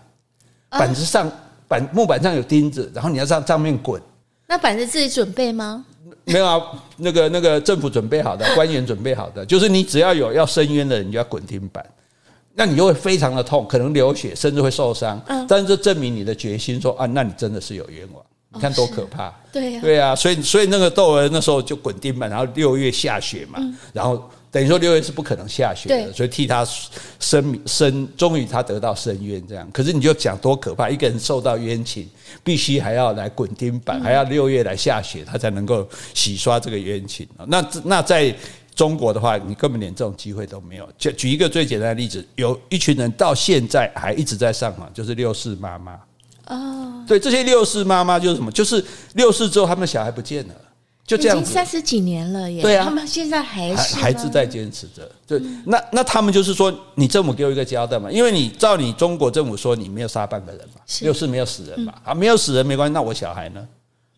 [0.71, 1.31] 板子上
[1.67, 4.01] 板木板上有钉子，然后你要上上面滚。
[4.47, 5.85] 那板子自己准备吗？
[6.25, 6.61] 没有啊，
[6.97, 11.85] 那个那个政府准备好的，官员准备好的，就是你只要有要申冤的人，你就要滚钉板。
[12.53, 15.19] 那你就会非常的痛，可能流血，甚至会受伤。
[15.29, 18.23] 嗯，但是这证明你的决心，说啊，那你真的是有冤枉。
[18.53, 19.33] 你看多可怕。
[19.53, 23.61] 对呀，对啊，所以所以那个窦娥那时候就滚钉板，然后六月下雪嘛，
[23.93, 26.67] 然后等于说六月是不可能下雪的，所以替他
[27.19, 29.69] 申申，终于他得到申冤这样。
[29.73, 32.09] 可是你就讲多可怕，一个人受到冤情，
[32.43, 37.27] 必须还要来滚钉板，还要六月来下雪，他才能够洗刷这个冤情。
[37.47, 38.35] 那那在。
[38.73, 40.89] 中国的话，你根本连这种机会都没有。
[40.97, 46.01] 就举一个最简单的例子，有一群人到现在还一直在上访，就是六四妈妈。
[46.47, 48.51] 哦，对，这些六四妈妈就是什么？
[48.51, 48.83] 就是
[49.15, 50.55] 六四之后，他们小孩不见了，
[51.11, 51.43] 就这样子。
[51.43, 52.63] 已经三十几年了耶。
[52.63, 55.11] 对啊，他们现在还是还是在坚持着。
[55.27, 63.67] 对，那那他们就是说，你政府给我一个交代嘛，因为你照你中国政府说，你没有杀半个人嘛，又是没有死人嘛，啊，没有死人没关系，那我小孩呢？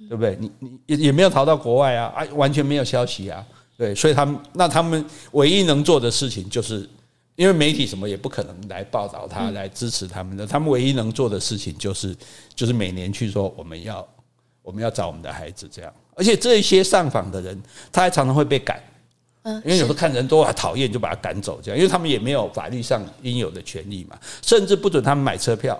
[0.09, 0.37] 对不对？
[0.39, 3.43] 你你也也没有逃到国外啊，啊，完全没有消息啊。
[3.79, 6.87] 对，所以他们那他们唯一能做的事情，就是
[7.37, 10.47] 因为媒体什么也不可能来报道他，来支持他们的。
[10.47, 12.15] 他们唯一能做的事情，就是
[12.55, 14.07] 就是每年去说我们要
[14.63, 15.93] 我们要找我们的孩子这样。
[16.15, 18.83] 而且这些上访的人，他还常常会被赶，
[19.43, 21.79] 嗯，因为有时候看人多啊讨厌，就把他赶走这样。
[21.79, 25.79] 因为他们也没有法律上应有的权利嘛，甚至不准他们买车票。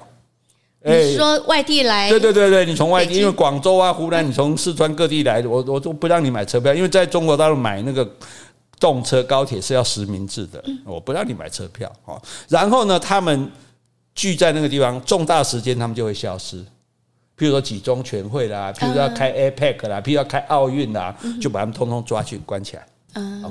[0.85, 2.11] 你说外地来？
[2.11, 8.05] 对对对对，你从外地，因为广州啊、湖南，你从四川各地来，我我都不让你买车票，因为在中国大陆买那个
[8.81, 11.89] 动车高铁是要实名制的，我不让你买车票。
[12.49, 13.49] 然后呢，他们
[14.17, 16.65] 聚在那个地方，重大时间他们就会消失，
[17.39, 22.87] 譬如说几中全会啦，譬如说要开 APEC 啦，譬如要开奥运啦，就把他们通通抓去关起来，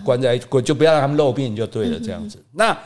[0.03, 2.43] 关在就不要让他们露面就对了，这样子。
[2.51, 2.77] 那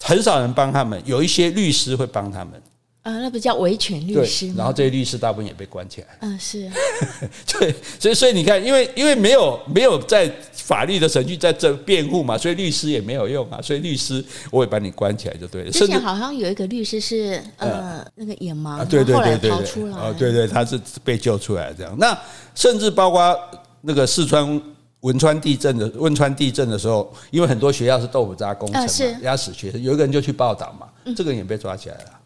[0.00, 2.62] 很少人帮他们，有一些律师会帮他们。
[3.08, 4.54] 啊，那不叫维权律师吗？
[4.58, 6.08] 然后这些律师大部分也被关起来。
[6.20, 6.70] 嗯，是。
[7.58, 13.62] 对，所以所以你看，因为因为没有没有在法律的程序在这辩护嘛，所以律师也没有用啊。
[13.62, 15.70] 所以律师我也把你关起来就对了。
[15.70, 19.96] 之前好像有一个律师是呃那个眼盲，对对对对，逃出来。
[19.96, 21.96] 哦，对对，他是被救出来这样。
[21.98, 22.14] 那
[22.54, 23.34] 甚至包括
[23.80, 24.60] 那个四川
[25.00, 28.88] 汶川地震的汶川地震的时候，因为很多学校是豆腐渣工程嘛，
[29.22, 32.17] 压死学生，有一个人就去报道嘛，这个人也被抓起来了。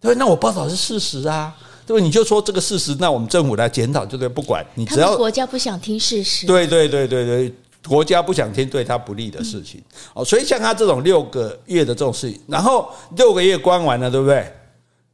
[0.00, 1.54] 对，那我报道是事实啊，
[1.86, 2.02] 对不对？
[2.02, 7.54] 你就说这个事实，那我们政府来检讨，就对，不管你只要国家不想听事实，对对对对对，
[7.86, 9.82] 国家不想听对他不利的事情，
[10.14, 14.52] 哦，所以像他这种六个月的这种事情，然后六个月关完了，对不对？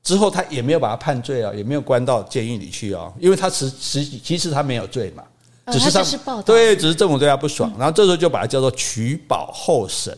[0.03, 5.25] 之后他也没有把他判罪啊，也没有关到监狱里去哦，因为他实实际其实他没有罪嘛，
[5.73, 10.15] 只是他对，只是政府对他不爽，然后这时候就把它叫做取保候审，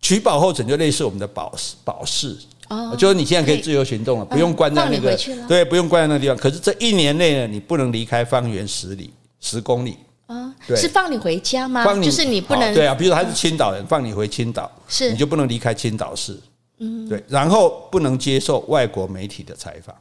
[0.00, 2.34] 取保候审就类似我们的保保释。
[2.68, 6.36] 哦，就是你现在可以自由行动了，不用关在那个，对，不用关在那个地方。
[6.36, 9.96] 可是这一年内呢，你不能离开方圆十里、十公里。
[10.26, 11.84] 啊，是放你回家吗？
[11.84, 12.94] 放你，就是你不能对啊。
[12.94, 16.40] 比如说他是青岛人，放你回青岛，是你就不能离开青岛市。
[16.78, 19.94] 嗯，对，然后不能接受外国媒体的采访，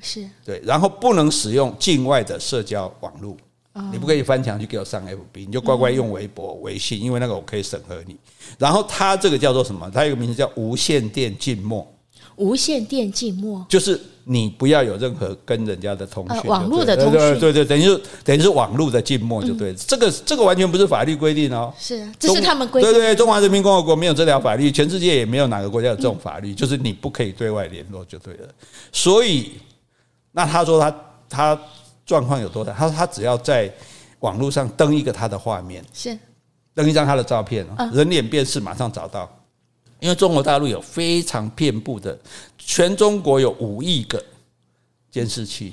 [0.00, 3.36] 是对，然后不能使用境外的社交网络。
[3.92, 8.16] 你不可以翻墙去给我上 FB，你就乖乖用微博、微信，因为那个我可以审核你。
[8.58, 9.88] 然后他这个叫做什么？
[9.90, 11.86] 他有个名字叫无线电静默。
[12.38, 19.74] 无线电静默就是你不要有任何跟人家的通讯，网络的通讯，对对，等于是等于是网络的静默就对了。
[19.74, 22.92] 这个这个完全不是法律规定哦，是这是他们规定。
[22.92, 28.48] 对对，中华人民共和国没有这条法律，全世界也没有哪个国家有这种法律，就是你不可以对外联络就对了。
[28.92, 29.52] 所以，
[30.32, 30.94] 那他说他
[31.28, 31.60] 他
[32.04, 32.72] 状况有多大？
[32.74, 33.72] 他说他只要在
[34.20, 36.16] 网络上登一个他的画面，是
[36.74, 39.28] 登一张他的照片，人脸辨识马上找到。
[40.00, 42.16] 因为中国大陆有非常遍布的，
[42.56, 44.22] 全中国有五亿个
[45.10, 45.72] 监视器，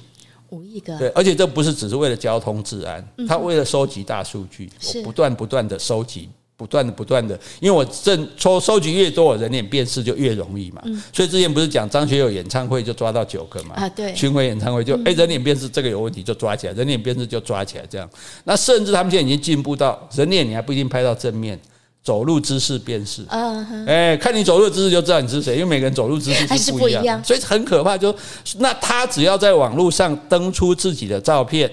[0.49, 10.81] 五亿个，对，而且这不是只是为了交通治安，他为了收集大数据，我不断不断的收集，不断的不断的，因为我正收收集越多，我人脸辨识就越容易嘛，
[11.13, 18.09] 所以之前不是讲张学友演唱会就抓到九个嘛，啊对，巡回演唱会就哎人脸辨识这个有问题就抓起来，人脸辨识就抓起来这样，
[18.43, 21.59] 那甚至他们现在已经进步到人脸你还不一定拍到正面。
[22.05, 27.97] 走路姿势辨识，嗯，哎，看你走路姿势就知道你是谁，因为每个人走路姿势是不一样，所以很可怕。
[27.97, 28.15] 就
[28.59, 31.67] 那他只要在网络上登出自己的照片，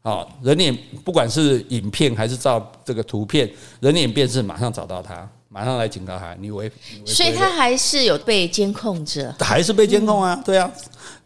[0.00, 3.46] 哦，人脸不管是影片还是照这个图片，
[3.80, 6.72] 人脸辨识马上找到他，马上来警告他，你违，
[7.04, 10.40] 所以他还是有被监控着，还是被监控啊？
[10.42, 10.72] 对啊，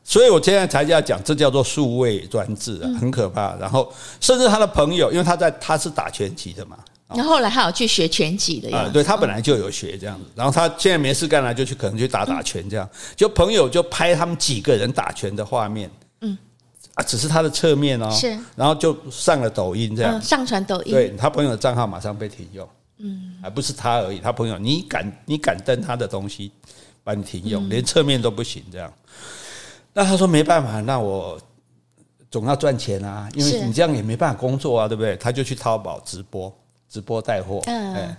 [0.03, 3.55] 所以我现在才要讲，这叫做数位专制啊，很可怕。
[3.61, 6.77] 然后甚至他的朋友，因为他在他是打拳击的嘛。
[7.17, 8.89] 然后后来还有去学拳击的呀？
[8.93, 12.89] 对，他本来就有学这样子，然后他现在没事干了，就去可能去打打拳这样。
[13.17, 16.39] 就朋友就拍他们几个人打拳的画面，嗯，
[16.95, 22.69] 啊，只是他的侧面哦，是，然后就上了抖音这样，上传抖音，对他朋友的账号马上被停用，
[22.99, 26.53] 嗯，还不是他而已，他朋友你敢你敢登他的东西，
[27.03, 28.93] 把你停用，连侧面都不行这样。
[29.93, 31.37] 那他说没办法，那我
[32.31, 35.17] 总要赚钱啊，因为你这样也没办法工作啊，对不对？
[35.17, 36.57] 他就去淘宝直播。
[36.91, 38.17] 直播带货，嗯，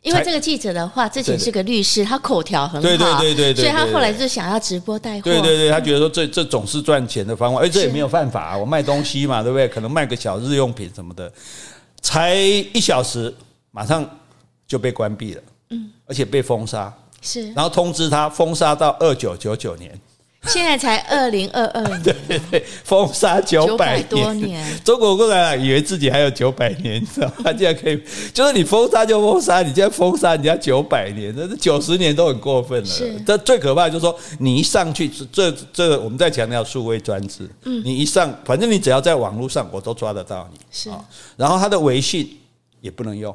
[0.00, 9.66] 因为这个记者的话，之前是个律师，他口条很好，对对对对，所以他后来就想要直播带货，对对对，他觉得说这这总是赚钱的方法，而这也没有犯法，我卖东西嘛， 对不对？
[9.66, 11.32] 可能卖个小日用品什么的，
[12.00, 13.34] 才一小时，
[13.72, 14.08] 马上
[14.66, 19.98] 就被关闭了，嗯，而且被封杀，是，然后通知他封杀到二九九九年。
[20.48, 24.64] 现在才二零二二年，对对对，封杀九百多年。
[24.84, 27.34] 中国共产党以为自己还有九百年，你知道吗？
[27.44, 28.02] 他竟然可以，
[28.34, 32.84] 就是你封杀就封杀，你竟然封杀人家九百年，这是九十年都很过分了。
[32.84, 37.48] 是，这最可怕的就是说，你一上去，这这我们在强调数位专制。
[37.64, 40.58] 嗯，你一上，反正你只要在网络上，我都抓得到你。
[40.72, 40.90] 是，
[41.36, 42.38] 然后他的微信
[42.80, 43.34] 也不能用。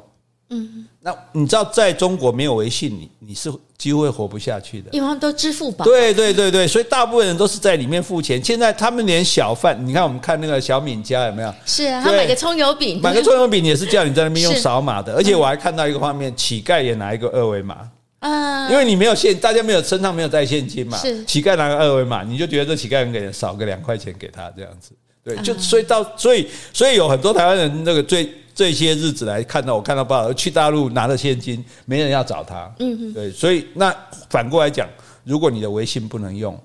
[0.50, 5.84] 嗯，那你知道在中国没有微信，你你是几乎会活不下去的，因为他们都支付宝。
[5.84, 8.42] 对对对对，所以大部分人都是在里面付钱。
[8.42, 11.54] 现在他们连小贩，你看我们看那个小敏家有没有？
[11.66, 15.14] 是啊，他买个葱油饼，买个葱油饼也是叫你在那边用扫码的。
[15.14, 17.86] 而且我还看到一个画面，乞丐也拿一个二维码
[18.20, 24.92] 啊，因为你没有现，大家没有身上没有带现金嘛，是乞丐拿个二维码，你就觉得这乞丐很给人少个两块钱给他这样子。
[25.22, 28.26] 对，就所以到所以所以有很多台湾人那个最。
[28.58, 32.68] 这些日子来看到，我看到报道，去大陆拿了现金，没人要找他。
[32.80, 33.94] 嗯哼，对，所以那
[34.28, 34.88] 反过来讲，
[35.22, 36.58] 如果你的微信不能用，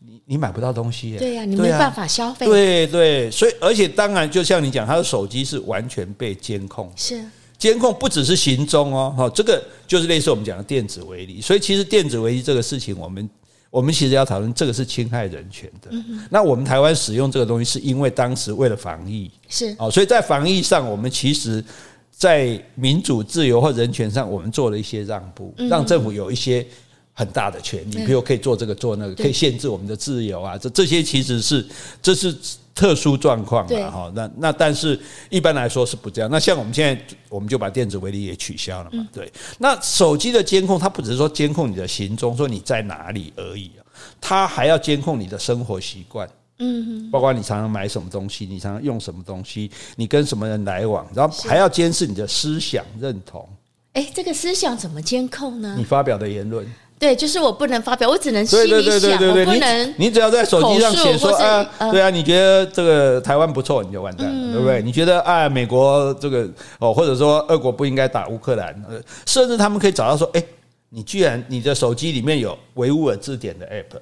[0.00, 1.16] 你你买不到东西。
[1.16, 2.46] 对呀，你没办法消费。
[2.46, 6.92] 对对，所以而且当然，就像你讲，他的手机是完全被监控。
[6.96, 7.24] 是，
[7.56, 11.40] 监控不只是行踪哦，哈，这个就是类似我们讲的电子围篱。
[11.40, 13.30] 所以其实电子围篱这个事情，我们。
[13.70, 15.90] 我们其实要讨论这个是侵害人权的。
[16.30, 19.74] 那我们台湾使用这个东西，是因为当时为了防疫，是。
[19.78, 21.62] 哦，所以在防疫上，我们其实，
[22.10, 26.66] 在民主、自由或人权上，我们做了一些让步，让政府有一些
[27.12, 31.66] 很大的权利，比如可以做这个做那个，可以限制我们的自由啊，这这些其实是
[32.00, 32.34] 这是。
[32.76, 36.30] 特殊状况了，哈，那那但是一般来说是不这样。
[36.30, 39.32] 那像我们现在，我们就把电子围篱也取消了嘛，对。
[39.58, 43.80] 那手机的监控，它不只是说监控你的行踪，说你在哪里而已啊，
[44.20, 53.48] 它还要监控你的生活习惯，嗯，包括你常常买什么东西，你常常用什么东西，你跟什么人来往，然后还要监视你的思想认同。
[53.94, 55.74] 哎，这个思想怎么监控呢？
[55.78, 56.70] 你发表的言论。
[56.98, 59.94] 对，就是我不能发表，我只能心里想，对对对对对，我不能。
[59.98, 64.80] 你只要在手机上写说啊，对啊，你觉得这个台湾不错，你就完蛋了，嗯、对不对？
[64.80, 70.42] 你觉得啊，美国这个哦，或者说俄国不应该打乌克兰，呃甚至他们可以找到说，哎，
[70.88, 73.98] 你居然你的手机里面有维吾尔字典的 app，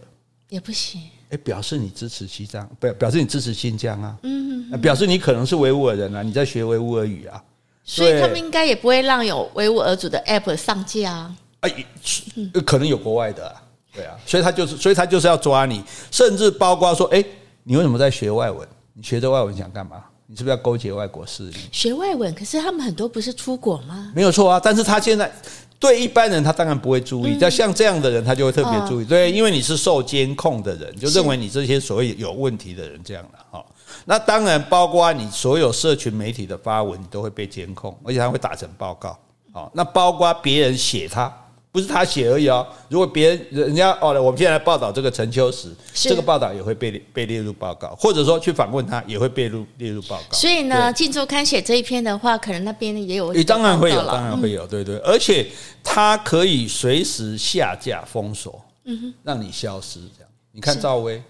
[0.49, 1.01] 也不行。
[1.31, 7.43] 哎，表示你支持西藏，表表示你支持新疆啊，嗯，嗯，表示你可能是维吾尔人啊，你在学维吾尔语啊，
[7.85, 11.35] 所以他们应该也不会让有维吾尔族的 app 上架啊。
[11.65, 13.55] 啊，可能有国外的，
[13.95, 17.25] 对啊，所以他就是，所以他就是要抓你，甚至包括说，哎，
[17.63, 18.67] 你为什么在学外文？
[18.93, 20.05] 你学这外文想干嘛？
[20.27, 21.57] 你是不是要勾结外国势力？
[21.71, 24.13] 学外文，可是他们很多不是出国吗？
[24.15, 25.31] 没有错啊，但是他现在
[25.79, 33.65] 对一般人，他当然不会注意，像像这样的人，他就会特别注意，对，因为你是受监控的人，就认为你这些所谓有问题的人这样的哈。
[34.07, 39.19] 那当然，包括你所有社群媒体的发文，你都会被监控，而且他会打成报告。
[39.53, 41.33] 哦，那包括别人写他。
[41.75, 50.37] 不是他写而已哦，如果别人人家哦，我们现在来报道这个陈秋实，这个报道也会被被列入报告，或者说去访问他也会被入列入报告。
[50.37, 55.49] 所以呢，晋周刊写这一篇的话，可能那边也有，当然会有，当然会有，对对，而且
[55.83, 60.31] 他可以随时下架封锁，嗯哼，让你消失这样。
[60.53, 61.21] 你看赵薇，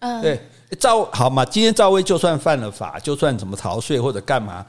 [0.00, 0.40] 嗯，对，
[0.80, 4.66] 赵好嘛，今天赵薇就算犯了法，就算怎么逃税或者干嘛，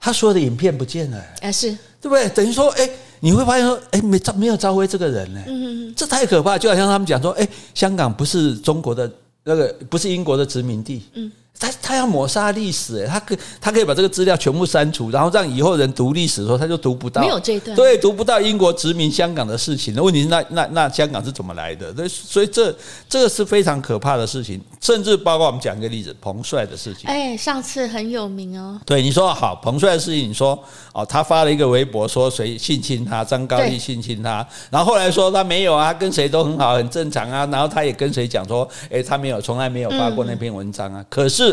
[0.00, 2.28] 他所有的影片不见了，哎，是对不对？
[2.30, 2.88] 等于说，哎。
[3.20, 6.56] 你会发现说，哎，没赵没有赵薇这个人呢，嗯，这太可怕。
[6.56, 9.10] 就好像他们讲说，哎，香港不是中国的
[9.42, 11.28] 那个，不是英国的殖民地，嗯，
[11.58, 19.92] 他他要抹杀历史，他可他可以把这个资料全部删除，然后让以后人读历史的时候他就读不到，没有这一段，对，读不到英国殖民香港的事情。
[19.96, 21.92] 那问题是那那那香港是怎么来的？
[21.92, 22.72] 对，所以这
[23.08, 27.10] 这个是非常可怕的事情，甚至包括我们讲一个例子，彭帅的事情。
[27.10, 28.80] 哎，上次很有名哦。
[28.86, 30.56] 对，你说好，彭帅的事情，你说
[30.92, 41.47] 哦，他发了一个微博说谁性侵他，张高丽性侵他，然后后来说他没有啊，跟谁都很好，很正常啊，然后他也跟谁讲说，哎，他没有，从来没有发过那篇文章啊，可是。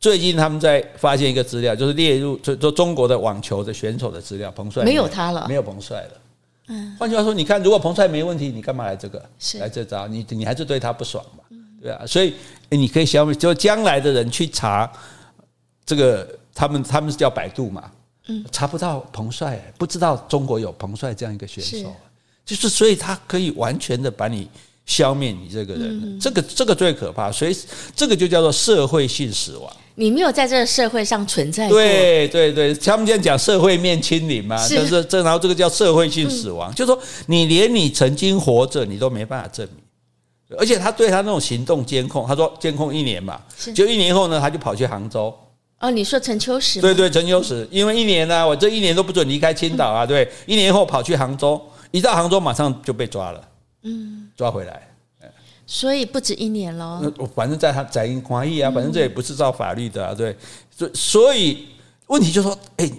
[0.00, 6.10] 最近他们在发现一个资料，就是列入就就中国的网球的选手的资料，彭帅没，有他了，没有彭帅了。
[6.68, 9.22] 嗯，换句话说，你看，如果彭帅没问题，你干嘛来这个？
[9.38, 10.06] 是来这招？
[10.06, 11.44] 你你还是对他不爽嘛？
[11.80, 12.34] 对啊，所以
[12.70, 14.90] 你可以消灭，就将来的人去查
[15.84, 17.90] 这个，他们他们是叫百度嘛，
[18.28, 21.86] 嗯，查不到彭帅，不知道中国有彭帅这样一个选手，是
[22.44, 24.48] 就是所以他可以完全的把你。
[24.86, 27.56] 消灭你这个人，嗯、这个这个最可怕，所以
[27.96, 29.72] 这个就叫做社会性死亡。
[29.96, 31.78] 你没有在这个社会上存在过。
[31.78, 40.56] 对对对，他们现在讲社会面清零嘛，是就是这，然后这个叫社会性死亡，嗯、就是说你连你曾经活着，你都没办法证明。
[40.58, 43.40] 而且他对他那种行动监控，他说监控一年嘛，
[43.74, 45.34] 就一年后呢，他就跑去杭州。
[45.80, 46.80] 哦，你说陈秋实？
[46.80, 51.60] 对对，陈秋实，因为一年呢、啊，我这一年都不准离开青岛啊，对，一年后跑去杭州，
[51.90, 53.40] 一到杭州马上就被抓了。
[53.84, 54.88] 嗯，抓回来，
[55.66, 57.00] 所以不止一年喽。
[57.00, 60.36] 那反正在他在英华裔啊，反正这也不是照法律的啊，对。
[60.70, 61.68] 所所以
[62.08, 62.90] 问题就是说，哎，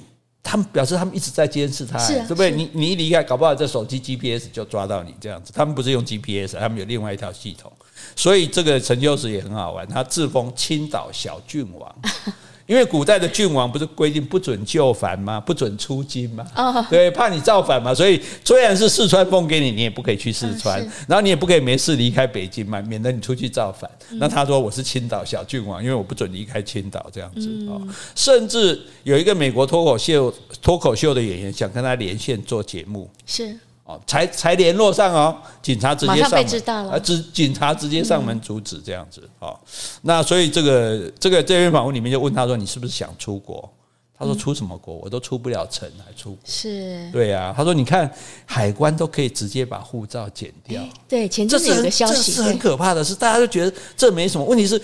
[0.41, 2.49] 他们表示他们一直在监视他，对不对？
[2.51, 5.51] 你你一离开，搞不好这手机 GPS 就抓到你这样子。
[5.53, 7.71] 他们不是用 GPS，他们有另外一套系统。
[8.15, 11.95] 所以这个陈秋实也很好玩，他自封青岛小郡王。
[12.67, 15.39] 因为古代的郡王不是规定不准就藩吗？
[15.39, 16.45] 不准出京吗？
[16.55, 17.93] 哦，对，怕你造反嘛。
[17.93, 23.89] 所以虽然是四川封给你，你也不可以去四川，然后你也不可以没事离开北京嘛，免得你出去造反。
[24.13, 27.81] 那他说我是青岛小郡王，因为我不准离开青岛这样子哦。
[28.15, 33.55] 甚至有一个美国脱口秀脱口秀的演员想跟他连线做节目，是。
[33.85, 39.55] 哦，才才联络上哦，警察直接上门，啊，直警察直接上门阻止这样子哦。
[40.01, 43.71] 那所以这个这个这篇访问里面就问他说：“你是不是想出国？”
[44.17, 44.95] 他说：“出什么国？
[44.95, 47.53] 我都出不了城，还出国？”是，对呀。
[47.55, 48.11] 他说：“你看
[48.47, 53.13] 海关都可以直接把护照剪掉。”对，前阵子有个消息，这是很可怕的是。
[53.13, 54.81] 大家都觉得这没什么，问题是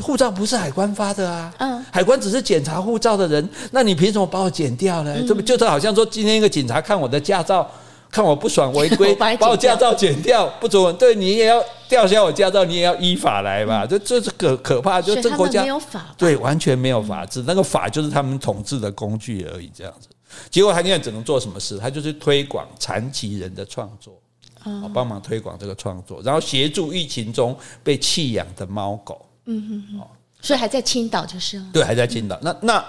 [0.00, 1.54] 护照不是海关发的啊。
[1.58, 5.22] 嗯，海关只是检查护照的人，那你凭什么把我剪掉呢？
[5.24, 7.70] 这不就是好像说今天一个警察看我的驾照。
[8.10, 10.96] 看我不爽违规， 把我驾照剪掉，不准。
[10.96, 13.86] 对，你也要吊销我驾照，你也要依法来吧？
[13.86, 17.42] 这这是可可怕，就这个国家没有法，对，完全没有法治。
[17.46, 20.08] 那个法就是他们统治的工具而已，这样子。
[20.50, 21.78] 结果他现在只能做什么事？
[21.78, 24.18] 他就是推广残疾人的创作，
[24.62, 29.26] 啊，帮忙推广这个创作，然后协助疫情中被弃养的猫狗。
[29.44, 30.00] 嗯哼，
[30.40, 31.66] 所以还在青岛就是了。
[31.72, 32.38] 对，还在青岛。
[32.40, 32.84] 那那。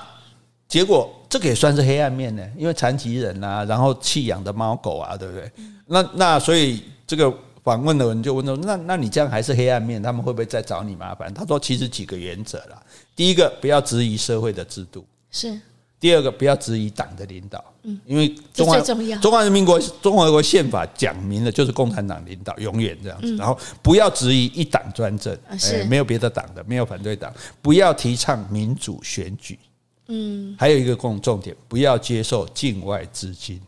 [0.70, 5.52] 结果这个也算是黑暗面呢，因为残疾人啊，然后弃养的猫狗啊，对不对？
[5.88, 10.02] 那那所以这个访问的人就问说：那那你这样还是黑暗面？
[10.02, 11.34] 他们会不会再找你麻烦？
[11.34, 12.80] 他说：其实几个原则啦。
[13.16, 15.02] 第一个，不要质疑社会的制度；
[15.32, 15.60] 是
[16.00, 17.64] 第二个，不要质疑党的领导。
[17.82, 23.36] 嗯，因为中华中华人民国中华民国宪法讲明了，就是共产党领导永远这样子。
[23.36, 27.34] 然后不要质疑一党专政，哎，没有别的党的，没有反对党。
[27.60, 29.58] 不要提倡民主选举。
[30.10, 33.62] 嗯，还有一个共重点，不要接受境外资金。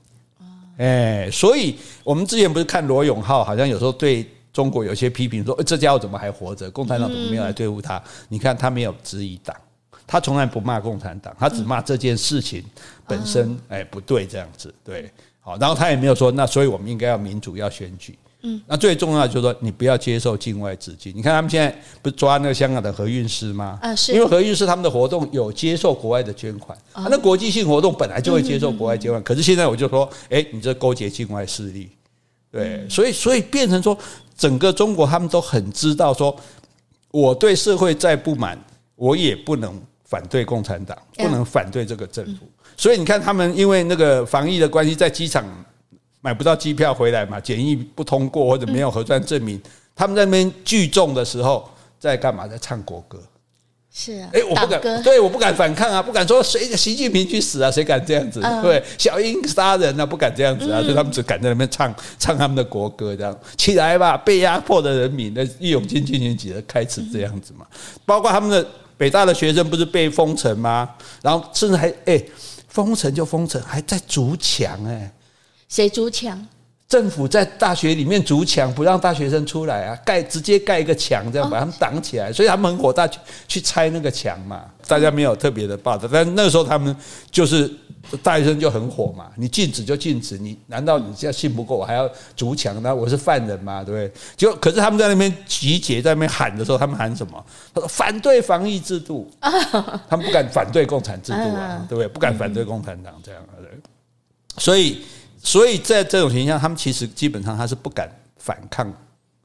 [0.78, 6.70] 哎，所以我们之前不是看罗永浩，好像有时候对中国有些批评，说这家伙怎么还活着？
[6.72, 8.02] 共产党怎么没有来对付他？
[8.28, 9.56] 你看他没有质疑党，
[10.08, 12.64] 他从来不骂共产党，他只骂这件事情
[13.06, 14.74] 本身，哎，不对这样子。
[14.84, 18.18] 对，好，然后他也没有说，那所以我们应该要民主，要选举。
[18.44, 21.14] 嗯，那最重要的就是说，你不要接受境外资金。
[21.16, 21.70] 你看他们现在
[22.02, 23.78] 不是抓那个香港的何韵诗吗？
[23.82, 29.22] 啊，是，因为何韵诗他们的活动有接受国外的捐款，啊，那国际性活动本来就会接受国外捐款。
[29.22, 31.90] 可是现在我就说，哎，你这勾结境外势力，
[32.52, 33.96] 对，所以所以变成说，
[34.36, 36.36] 整个中国他们都很知道说，
[37.12, 38.60] 我对社会再不满，
[38.96, 42.50] 我也不能反对共产党，不能反对这个政府。
[42.76, 45.46] 所以你看他们因为那个防疫的关系，在机场。
[46.22, 47.40] 买不到机票回来嘛？
[47.40, 49.60] 检疫不通过或者没有核酸证明，
[49.96, 51.68] 他们在那边聚众的时候
[52.00, 52.48] 在干嘛？
[52.48, 53.20] 在唱国歌。
[53.94, 58.40] 是啊，哎，我不敢，对，我不敢反抗啊，不敢说谁习近平去死啊，谁敢这样子？
[58.62, 67.66] 对，小英杀人啊，不敢这样子啊，所以他们只敢在那边唱唱他们的国歌，这样起来吧，被压迫的人民，那义勇军进行曲的开始这样子嘛。
[68.06, 68.66] 包括他们的
[68.96, 70.90] 北大的学生不是被封城吗？
[71.22, 72.24] 然后甚至还哎
[72.70, 75.12] 封城就封城，还在筑墙哎。
[75.72, 76.46] 谁筑墙？
[76.90, 83.18] 政府在大学里面筑墙，不让大学生出来啊，盖直接盖一个墙，这样把他们挡起来，所以他们很火大，去
[83.48, 84.66] 去拆那个墙嘛。
[84.86, 86.94] 大家没有特别的报道，但那时候他们
[87.32, 87.72] 就是
[88.22, 89.28] 大学生就很火嘛。
[89.38, 92.84] 你禁止就禁止，你难道你这样信不过我还要筑墙？
[92.84, 94.12] 那我是犯人嘛，对不对？
[94.36, 97.42] 就可是他们在那边集结，在那边喊的时候，他们喊什么？
[97.74, 102.08] 他说反对防疫制度， 他们不敢反对共产制度啊，对不对？
[102.10, 103.70] 不敢反对共产党这样，对。
[104.58, 105.02] 所以。
[105.44, 108.92] 所以在这种情况下，他们其实基本上他是不敢反抗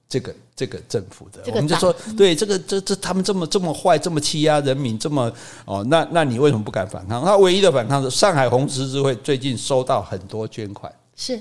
[0.08, 1.40] 这个这个政府的。
[1.46, 5.32] 我们就说，对这个这这他们这么这么坏，这么欺压人民，这么
[5.64, 7.24] 哦，那那你为什么不敢反抗？
[7.24, 11.40] 他唯一的反抗是上海红十字会最近收到很多捐款，是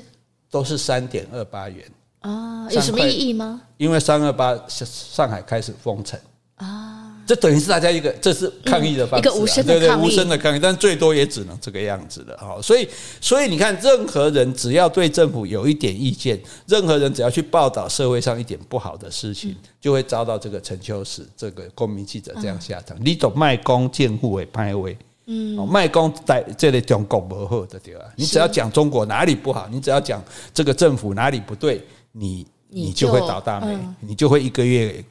[0.49, 1.85] 都是三点二八元
[2.21, 3.61] 啊，有什么意义吗？
[3.77, 6.19] 因为三二八上海开始封城
[6.55, 7.04] 啊。
[7.25, 12.59] 这等于是大家一个，这是抗议的方式，啊，嗯，一个无声的抗议，对对，无声的抗议，但最多也只能这个样子的哈。
[12.61, 12.87] 所以，
[13.19, 22.95] 所以你看，任何人只要对政府有一点意见，任何人只要去报道社会上一点不好的事情，就会遭到这个陈秋实这个公民记者这样下场。
[23.01, 24.95] 你懂卖公见护为派位，
[25.25, 28.05] 嗯，卖公在这里讲国不好的对吧？
[28.15, 30.23] 你只要讲中国哪里不好，你只要讲
[30.53, 35.03] 这个政府哪里不对，你你就会倒大霉，你就会一个月。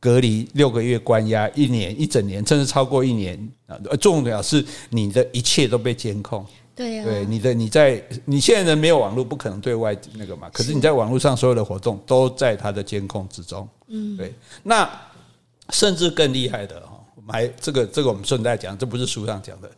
[0.00, 3.36] 就隔离六个月，关押一年，一整年，甚至超过一年
[3.66, 3.78] 啊！
[4.00, 6.44] 重要是你的一切都被监控。
[6.74, 10.48] 对呀，对你的你在你现在人没有网络，不可能对外那个嘛。
[10.52, 13.68] 可是你在网络上所有的活动都在他的监控之中。
[13.88, 14.32] 嗯，对。
[14.62, 14.88] 那
[15.70, 19.68] 甚至更厉害的哈，我们还这个这个我们顺带讲，这不是书上讲的。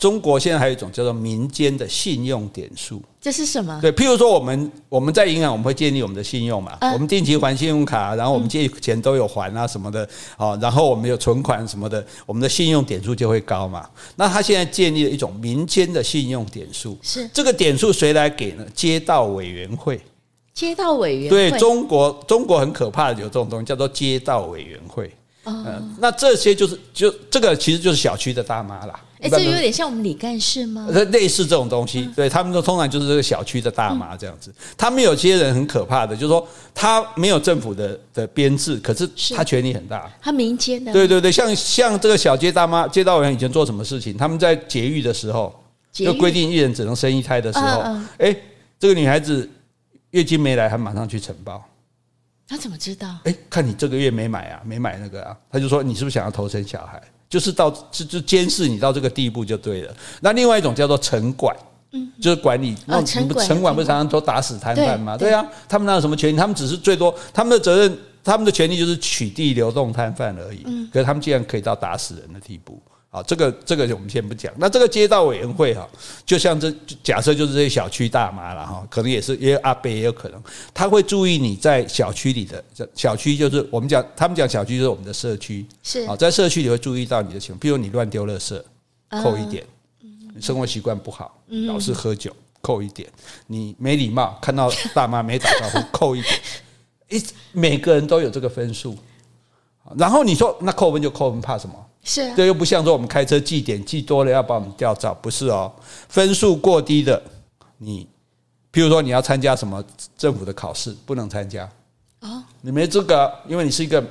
[0.00, 3.78] 中国现在还有一种叫做民间的信用点数，这是什么？
[3.82, 13.86] 对，譬如说我们我们在银行我们会建立我们的信用嘛，我们定期还信用卡，然后我们借钱都有还啊什么的，哦，然后我们有存款什么的，我们的信用点数就会高嘛。
[14.16, 18.64] 那他现在建立了一种民间的信用点数，是这个点数谁来给呢？
[18.74, 20.00] 街道委员会，
[20.54, 28.98] 街道委员会，对，中国中国很可怕的有这种东西叫做街道委员会，嗯，那这些就是就这个其实就是小区的大妈啦。
[29.20, 30.88] 哎，这有点像我们李干事吗？
[31.10, 34.52] 类似这种东西，对他们都通常就是这个小区的大妈这样子。
[34.76, 40.10] 他们有些人很可怕的，就是说他没有政府的的编制，可是他权力很大。
[40.20, 40.92] 他民间的。
[40.92, 44.16] 对对对，像像这个小街大妈、街道委员以前做什么事情？
[44.16, 45.54] 他们在节育的时候，
[45.92, 47.82] 就规定一人只能生一胎的时候，
[48.18, 48.34] 哎，
[48.78, 49.48] 这个女孩子
[50.10, 51.62] 月经没来，他马上去承包。
[52.48, 53.16] 他怎么知道？
[53.24, 57.00] 哎，看你这个月没买啊，没买那个啊，他就说你是不是想要投生小孩？
[57.30, 59.94] 就是到就就监视你到这个地步就对了。
[60.20, 61.56] 那另外一种叫做城管，
[61.92, 62.76] 嗯，就是管理。
[62.86, 65.16] 那城管城管不是常常都打死摊贩吗？
[65.16, 66.36] 对啊，他们哪有什么权利？
[66.36, 70.62] 他们只是最多他们的责任，他们的权利就是取缔流动摊贩而已。
[70.66, 72.82] 嗯可是他们竟然可以到打死人的地步。
[73.12, 74.54] 好，这个这个我们先不讲。
[74.56, 75.88] 那这个街道委员会哈，
[76.24, 80.40] 就像这假设就是这些小区大妈了哈，可能也是也有阿伯也有可能，
[80.72, 88.62] 他会注意你在小区里的小区，就是我们讲他们讲小区就是我们的社区，是啊，在社区里会注意到你的情况，比如你乱丢垃圾，
[89.20, 89.64] 扣一点；
[90.32, 91.36] 你生活习惯不好，
[91.66, 92.30] 老是喝酒，
[92.60, 93.08] 扣一点；
[93.48, 96.40] 你没礼貌，看到大妈没打招呼，扣一点。
[97.08, 98.96] 一每个人都有这个分数，
[99.98, 101.74] 然后你说那扣分就扣分，怕什么？
[102.02, 105.70] 是，这又不像说我们开车记点记多了要把我们吊照，不是哦。
[106.08, 107.22] 分数过低的，
[107.78, 108.06] 你，
[108.72, 109.84] 譬如说你要参加什么
[110.16, 111.68] 政府的考试，不能参加。
[112.20, 114.02] 哦，你没资格，因为你是一个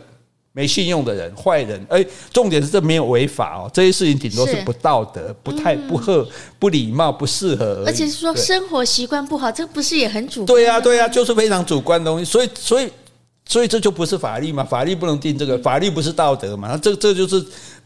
[0.51, 1.83] 没信用的人，坏人。
[1.89, 6.27] 哎，重点是这没有违法哦，这些事情顶多是不道德、不太不合、
[6.59, 7.83] 不礼貌、不适合。
[7.87, 10.47] 而且是说生活习惯不好，这不是也很主观？
[10.47, 12.23] 对呀，对呀，就是非常主观的东西。
[12.23, 12.87] 所以，所以。
[13.49, 14.63] 所以这就不是法律嘛？
[14.63, 16.67] 法律不能定这个，法律不是道德嘛？
[16.71, 17.43] 那这这就是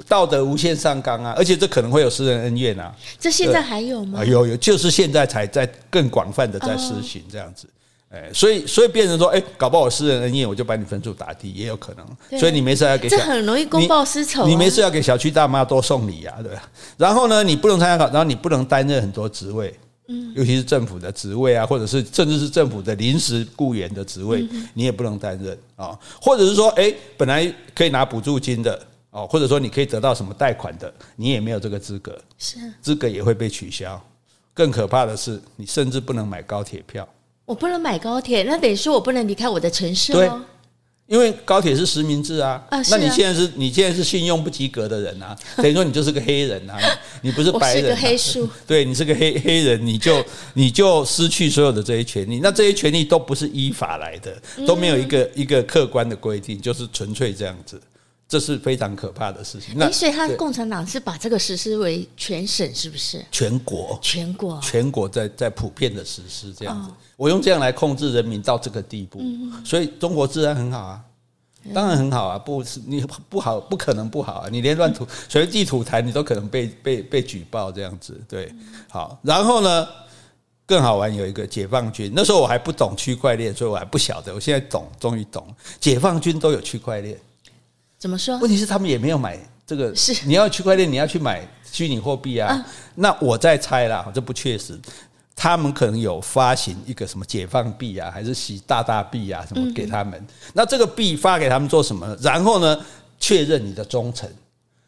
[0.09, 1.33] 道德无限上纲啊！
[1.37, 2.93] 而且这可能会有私人恩怨啊。
[3.17, 4.23] 这现在还有吗？
[4.25, 7.65] 有有，就是现在才在更广泛的在施行这样子。
[8.09, 12.39] 哎，所以所以变成说，哎，搞不好私人恩怨，我就把你分数打低，也有可能。
[12.39, 13.07] 所以你没事要给。
[13.07, 14.45] 这很容易公报私仇。
[14.45, 16.61] 你没事要给小区大妈多送礼啊，对吧？
[16.97, 19.73] 然后呢，你不能参加考，然后你不能担任很多职位。
[20.07, 25.97] 嗯，尤其是政府的职位啊，或者是甚至是政府的临时雇员的职位，你也不能担任啊。
[26.21, 28.79] 或者是说，哎，本来可以拿补助金的
[29.11, 34.01] 哦，或者说你可以得到什么贷款的，你也没有这个资格，是资格也会被取消。
[34.53, 37.07] 更可怕的是，你甚至不能买高铁票。
[37.45, 40.41] 我不能买高铁，那等于说我不能离开我的城市哦。
[41.07, 46.77] 因为高铁是实名制啊，那你现在是你现在是信用不及格的人啊， 等于说你就是个黑人啊，
[47.21, 54.35] 你不是白人，啊，我是个黑数， 对你是个黑黑人，你就你就失去所有的这些权利，那这些权利都不是依法来的，
[54.65, 57.79] 都没有一个一个客观的规定，就是纯粹这样子。
[58.27, 59.75] 这是非常可怕的事情。
[59.77, 63.23] 那所以，他共产党是把这个实施为全省，是不是？
[63.31, 66.91] 全国，全国，全国在在普遍的实施这样子。
[67.15, 69.21] 我用这样来控制人民到这个地步，
[69.63, 71.01] 所以中国治安很好啊，
[71.73, 74.49] 当然很好啊，不是你不好，不可能不好啊。
[74.51, 78.19] 你连乱吐随地吐痰，你都可能被被被举报这样子。
[78.27, 78.51] 对，
[78.89, 79.87] 好，然后呢，
[80.65, 84.33] 更好玩有一个解放军，那时候我还不懂区块链，所以我还不晓得。
[84.33, 87.15] 我现在懂，终于懂，解放军都有区块链。
[88.03, 88.37] 怎么说？
[88.39, 89.95] 问题是他们也没有买这个。
[89.95, 91.41] 是你要区块链，你要去买
[91.71, 92.61] 虚拟货币啊。
[92.95, 94.77] 那我在猜啦，这不确实。
[95.33, 100.21] 他们可能有发行一个什么解放币啊，还是洗大大币啊，什么给他们？
[100.51, 102.13] 那这个币发给他们做什么？
[102.19, 102.77] 然后呢，
[103.21, 104.29] 确认你的忠诚，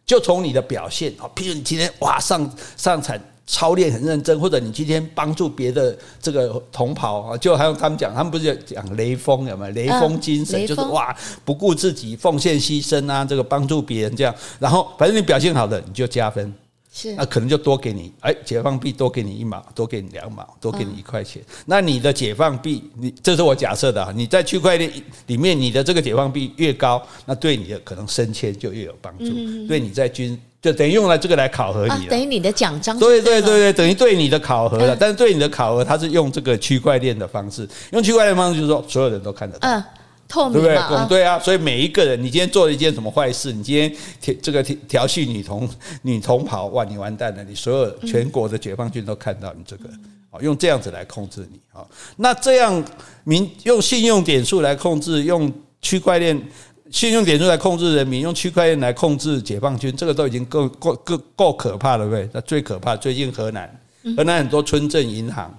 [0.06, 3.18] 就从你的表现啊，譬如你今天哇上上场。
[3.48, 9.72] 操练很认真，或者你今天帮助别的这个同袍啊，就还有他们讲，他们不是讲雷锋有没有？
[9.74, 16.52] 雷锋精神就是哇，不顾自己，奉献牺牲啊，这个帮助别人这样，然后反正你表现好的，你就加分，
[16.92, 21.40] 是那可能就多给你，哎，解放币多给你一毛，多给你两毛，多给你一块钱。
[21.68, 24.92] 那你的解放币，你这是我假设的啊，你在区块链
[25.28, 29.26] 里面，你的这个解放币越高，那对你的可能升迁就越有帮助，
[29.68, 30.36] 对你在军。
[30.66, 32.98] 就等于用了这个来考核你了，等于你的奖章。
[32.98, 34.96] 对对对对，等于对你的考核了。
[34.96, 39.84] 但是对你的考核，它是用这个区块链的方式，用区块链方式就是说，所有人都看得到，嗯，
[40.28, 41.08] 透明，对不对？
[41.08, 45.70] 对啊，所以每一个人，你今天做了一件什么坏事，你今天调这个调调戏女同
[46.02, 47.44] 女同袍，哇，你完蛋了！
[47.44, 49.88] 你所有全国的解放军都看到你这个，
[50.32, 51.86] 好，用这样子来控制你啊。
[52.16, 52.84] 那这样
[53.24, 56.42] 民用信用点数来控制，用区块链。
[56.92, 62.30] 信用点数来控制人民，用区块链来控制解放军，这个都已经够够够够可怕了，对不对？
[62.32, 63.80] 那最可怕，最近河南，
[64.16, 65.52] 河南很多村镇银行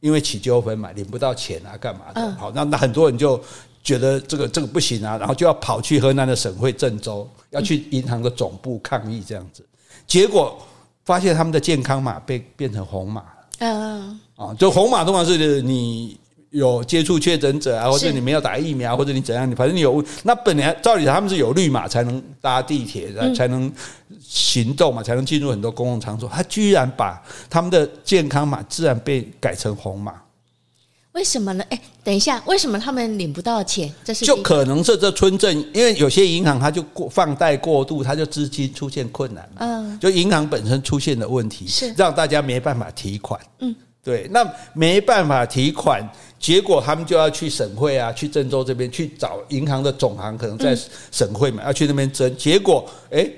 [0.00, 2.32] 因为起纠纷嘛，领不到钱啊，干嘛的？
[2.32, 3.40] 好，那那很多人就
[3.84, 9.64] 觉得这个这个不行啊，然后就要跑去河南的省会郑州，要去银行的总部抗议这样子，
[10.06, 10.58] 结果
[11.04, 13.22] 发现他们的健康码被变成红码，
[13.60, 16.18] 嗯，啊，就红码通常是你。
[16.56, 23.70] 有接触确诊者啊，或者你没有打疫苗，或者你怎样，你反正你有那本来照理他们是有绿码才能搭地铁，才能
[24.20, 26.28] 行动嘛，才能进入很多公共场所。
[26.28, 30.14] 他居然把他们的健康码自然被改成红码，
[31.12, 31.64] 为什么呢？
[31.68, 33.92] 哎，等一下，为什么他们领不到钱？
[34.04, 39.56] 这是就可能是这村镇，因为有些银行它就过放贷过度，它就资金出现困难嘛。
[39.60, 43.40] 嗯，就银行本身出现的问题，是让大家没办法提款。
[43.60, 46.06] 嗯，对，那没办法提款。
[46.38, 50.76] 结果他们就要去省会啊，去郑州这边去找银行的总行，可能在
[51.10, 52.36] 省会嘛，要去那边争。
[52.36, 53.28] 结果哎，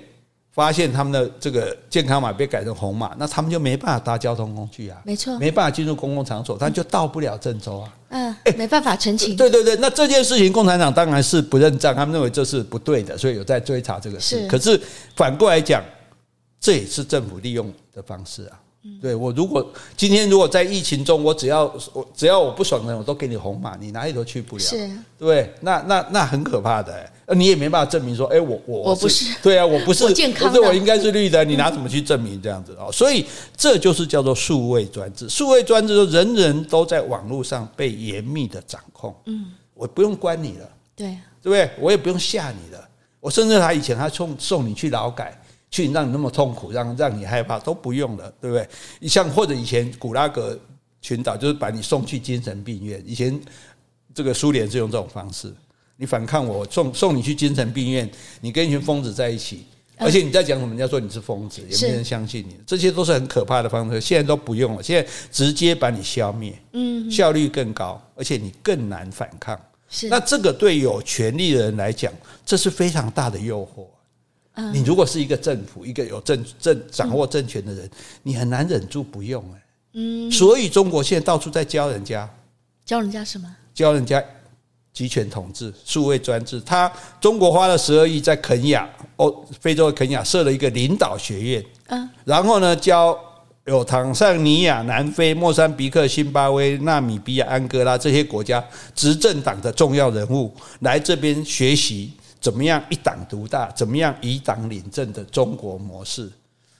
[0.52, 7.94] 发现他们的这个健康码被改成红码，那他们就没办法搭交通工具啊，没错，没办法进入公共场所，他就到不了郑州啊。
[8.08, 9.36] 嗯，哎，没办法澄清。
[9.36, 14.46] 对对对，那这件事情共产党当然是不认账，他们认为这是不对的，所以有在追查这个事。
[14.48, 14.80] 可是
[15.14, 15.82] 反过来讲，
[16.58, 18.58] 这也是政府利用的方式啊。
[19.02, 32.74] 对，我如果今天如果在疫情中，我只要我只要我不爽的人，我都给你红码，你哪里都去不了，是，对，那那那很可怕的，呃，你也没办法证明说，哎，我我我不是，对啊，我不是，我健康，不是我应该是绿的，你拿什么去证明这样子？
[32.76, 32.88] 啊？
[32.92, 33.26] 所以
[33.56, 41.08] 这就是叫做数位专制，数位专制说人人都在网络上被严密的掌控，嗯，我不用关你了，对，
[41.42, 41.70] 对不对？
[41.78, 42.88] 我也不用吓你了，
[43.20, 45.38] 我甚至他以前他送送你去劳改。
[45.70, 49.08] 去让你那么痛苦，让让你害怕都不用了，对不对？
[49.08, 50.58] 像或者以前古拉格
[51.00, 53.38] 群岛就是把你送去精神病院，以前
[54.14, 55.52] 这个苏联是用这种方式，
[55.96, 58.10] 你反抗我送送你去精神病院，
[58.40, 59.66] 你跟一群疯子在一起，
[59.96, 60.70] 而且你在讲什么？
[60.70, 64.00] 人家说你是疯子，也没人相信你，这些都是很可怕的方式。
[64.00, 69.60] 现在都不用了，现在直接把你消灭，嗯，效率更高，而且你更难反抗。
[69.90, 72.12] 是，那这个对有权力的人来讲，
[72.44, 73.86] 这是非常大的诱惑。
[74.72, 77.88] 你如果是一个政府，一个有政政掌握政权的人，
[78.22, 79.62] 你很难忍住不用哎。
[79.94, 82.28] 嗯，所以中国现在到处在教人家，
[82.84, 83.48] 教人家什么？
[83.72, 84.22] 教人家
[84.92, 86.60] 集权统治、数位专制。
[86.60, 86.90] 他
[87.20, 91.64] 中国花了十二亿在肯亚，哦，非洲的肯亚设了一个领导学院。
[91.86, 93.16] 嗯，然后呢，教
[93.64, 98.62] 有坦桑尼亚、南非、莫桑比克、辛巴威、纳米比亚、安哥拉这些国家
[98.94, 102.12] 执政党的重要人物来这边学习。
[102.48, 103.70] 怎么样一党独大？
[103.72, 106.32] 怎么样以党领政的中国模式？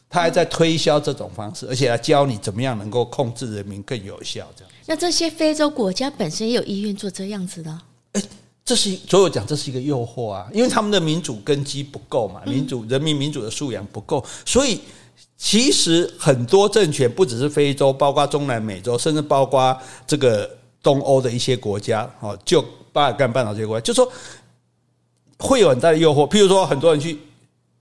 [0.08, 4.46] 他还在推销这种方式，而且还教你怎么样能够控制人民更有效。
[4.56, 4.72] 这样。
[4.86, 7.80] 那这些非洲国家本身也有意愿做这样子的？
[8.12, 8.22] 哎，
[8.64, 10.48] 这是所有讲，这是一个诱惑啊！
[10.54, 14.80] 因为他们的民主根基不够嘛，民主人民民主的素养不够，所以
[15.36, 20.48] 其实很多政权不只是非洲，包括中南美洲，甚至包括这个
[20.82, 24.10] 东欧的一些国家，哦，就巴尔干半岛这些国家，就说。
[25.38, 26.28] 会有很大的诱惑。
[26.28, 27.18] 譬如说，很多人去。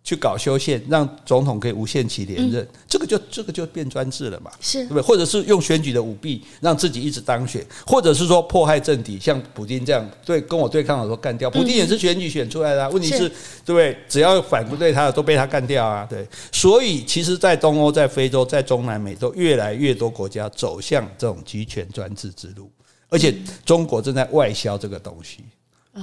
[0.04, 4.50] 去搞修宪，让总统可以无限期连任，嗯、这个就这个就变专制了嘛？
[4.62, 5.02] 是，对不对？
[5.02, 11.52] 或者是用选举的舞弊，让自己一直当选，或者是说迫害政敌，像普京这样对跟我对抗的时候干掉。
[11.52, 13.30] 普京也是选举选出来的，啊，问题是，是
[13.66, 13.98] 对不对？
[14.08, 16.08] 只要反对他的都被他干掉啊！
[16.10, 22.72] 对，所以其实，在东欧、在非洲、在中南美洲，越来越多国家走向这种集权专制之路，
[23.10, 23.36] 而且
[23.66, 25.40] 中国正在外销这个东西。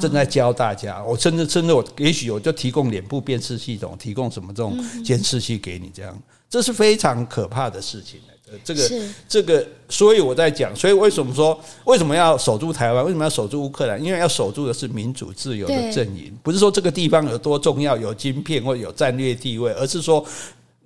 [0.01, 6.17] 正在教大家，我甚至甚至我也许我就提供脸部辨识系统，提供什么这种监视器给你，这样
[6.49, 8.21] 这是非常可怕的事情。
[8.63, 8.91] 这个
[9.29, 13.05] 这个，所以我在讲，所以为什么说为什么要守住台湾？
[13.05, 14.01] 为什么要守住乌克兰？
[14.01, 20.25] 因为要守住的是民主自由的阵营，不是说这个地方有多重要，有晶片或有战略地位，而是说，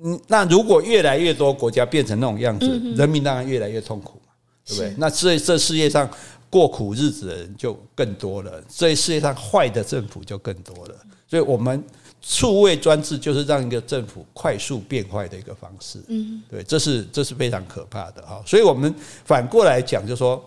[0.03, 4.33] 嗯，那如果越来越多国家变成那种样子，人民当然越来越痛苦嘛，
[4.65, 4.95] 对不对？
[4.97, 6.09] 那这这世界上。
[6.51, 10.95] 过苦日子的人就更多了，所以世界上坏的政府就更多了。
[11.29, 11.85] 所以，我们
[12.23, 16.03] 数位专制就是让一个政府快速变坏的一个方式。
[16.09, 18.43] 嗯，对，这是这是非常可怕的哈。
[18.47, 18.95] 所以我们
[19.25, 20.39] 反过来讲，就说，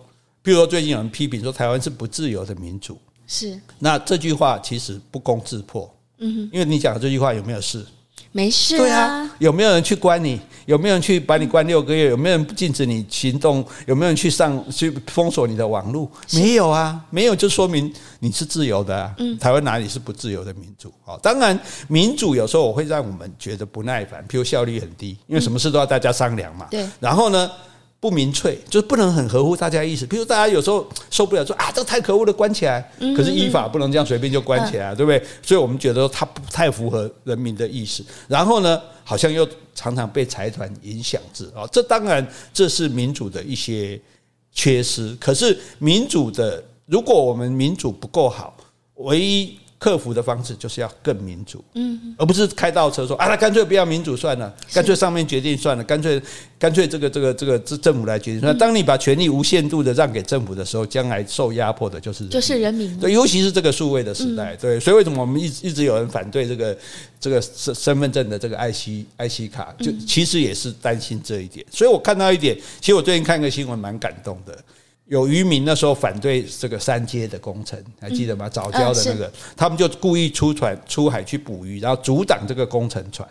[0.43, 2.97] 譬如说最近有人批评说台湾是不自由的民主，
[3.27, 5.87] 是那这句话其实不攻自破。
[6.17, 7.85] 嗯，因为你讲的这句话有没有事？
[8.31, 10.39] 没事啊，对啊，有没有人去关你？
[10.67, 12.09] 有没有人去把你关六个月？
[12.09, 13.65] 有没有人禁止你行动？
[13.87, 16.09] 有没有人去上去封锁你的网络？
[16.33, 19.13] 没有啊，没有就说明你是自由的啊。
[19.39, 20.93] 台湾哪里是不自由的民主？
[21.03, 26.67] 好，当然民主有时候我会让我们觉得不耐烦，譬如效率很低，因为什么事都要大家商量嘛。
[26.69, 27.51] 对，然后呢？
[28.01, 30.07] 不明粹，就是不能很合乎大家意思。
[30.07, 32.81] 比如大家有时候受不了，说啊，这太可恶了，关起来。
[33.15, 35.23] 可是依法不能这样随便就关起来，对不对？
[35.43, 38.03] 所以我们觉得它不太符合人民的意思。
[38.27, 41.67] 然后呢，好像又常常被财团影响着啊。
[41.71, 44.01] 这当然这是民主的一些
[44.51, 45.15] 缺失。
[45.19, 48.57] 可是民主的，如果我们民主不够好，
[48.95, 49.60] 唯一。
[49.81, 56.21] 克服的方式就是要更民主，嗯，而不是开倒车说啊，那干脆不要民主算了，干脆上面决定算了，干脆
[56.59, 58.41] 干脆这个这个这个政府来决定。
[58.43, 62.95] 那当你把权力无限度的让给政府的时候，将来受压迫的就是就是人民。
[62.99, 66.77] 对，尤其是这个数位的时代，对，所以为什么我们一直一直有人反对这个
[67.19, 71.65] 这个身身份证的这个 IC IC 卡，就其实也是担心这一点。
[71.71, 74.55] 所以我看到一点，其实我最近看一个新闻蛮感动的。
[75.11, 78.47] 有渔民那时候反对这个三阶的工程，还记得吗？
[78.47, 83.27] 早教的那个，他们就故意出船出海去捕鱼，然后阻挡这个工程船。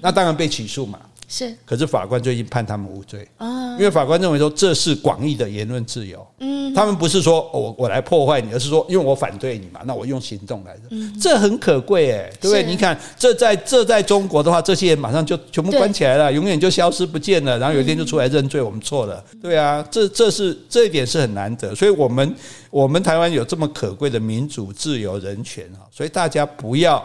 [0.00, 1.00] 那当然被起诉嘛。
[1.28, 6.24] 是，可是法官最近判他们无罪啊，因为法官认为说这是广义的言论自由。
[6.38, 10.82] 嗯，他们不是说我我来破坏你，而是说因为我反对你嘛，那我用行动来的。
[10.90, 12.64] 嗯，这很可贵哎，对不对？
[12.64, 19.24] 你看这在这在中国的话，这些人马上就全部关起来了，永远就消失不见了，然后有一天就出来认罪，我们错了。
[19.42, 22.34] 对啊，这这是这一点是很难得，所以我们
[22.70, 27.04] 我们台湾有这么可贵的民主、自由、人权啊，所以大家不要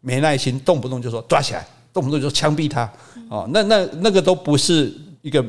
[0.00, 1.66] 没耐心，动不动就说抓起来。
[1.92, 2.92] 动不动就枪毙他，
[3.34, 5.44] 哦，那那那个都不是一个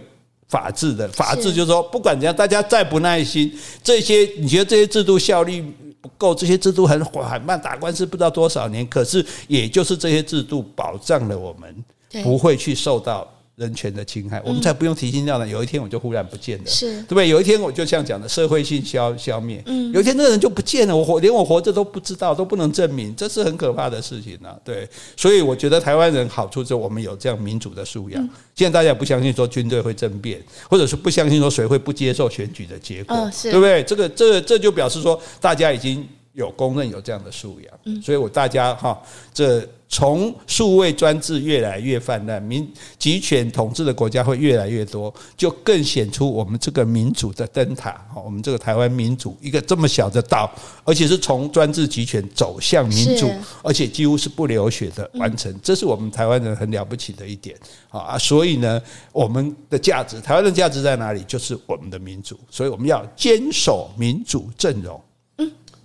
[0.47, 5.61] 法治的，法治就是说，不管怎样，大家再不耐心，这些你觉得这些制度效率
[6.01, 13.27] 不够，这些制度很缓慢，打官司不知道多少年，可是也就是这些制度保障了我们不会去受到。
[13.55, 15.47] 人权的侵害，我们才不用提心吊胆。
[15.47, 17.29] 有一天我就忽然不见了，是对不对？
[17.29, 24.55] 有一天我就像讲的社会性消消灭，嗯，有一天那个人就不见了，我活连我活着都不知道，都不能证明，这是很可怕的事情啊。
[24.63, 28.21] 对，所以我觉得台湾人好处就是我们有这样民主的素养。
[28.55, 33.81] 现在大家也不相信说军队会政变，或者是不相信说谁会不接受选举的结果，对不对？
[33.83, 39.01] 这个这这就表示说大家已经有公认有这样的素养，所以我大家哈
[39.33, 39.67] 这。
[39.87, 42.67] 从数位专制越来越泛滥，民
[42.97, 48.03] 集权统治的国家会越来越多，就更显出我们这个民主的灯塔。
[48.25, 50.51] 我们这个台湾民主一个这么小的岛，
[50.83, 53.29] 而且是从专制集权走向民主，
[53.63, 57.55] 而且几乎是不流血的完成，这是我们台湾人很了不起的一点
[57.89, 58.17] 啊！
[58.17, 58.81] 所以呢，
[59.13, 61.23] 我们的价值，台湾的价值在哪里？
[61.25, 64.99] 就是我们的民主，所以我们要坚守民主阵容。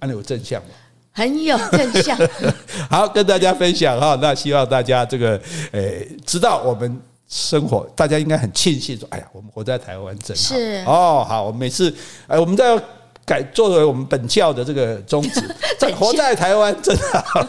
[0.00, 0.68] 嗯，安利有正向吗？
[1.12, 2.16] 很有正向，
[2.88, 4.16] 好，跟大家分享哈。
[4.22, 5.32] 那希望大家这个
[5.72, 10.42] 诶、欸，知道我们生活，大家应该很庆幸说，哎呀，我们活在台湾真好。
[10.54, 11.92] 是哦，好，我们每次
[12.28, 12.80] 哎，我们在
[13.26, 15.42] 改作为我们本教的这个宗旨，
[15.76, 17.44] 在活在台湾真好。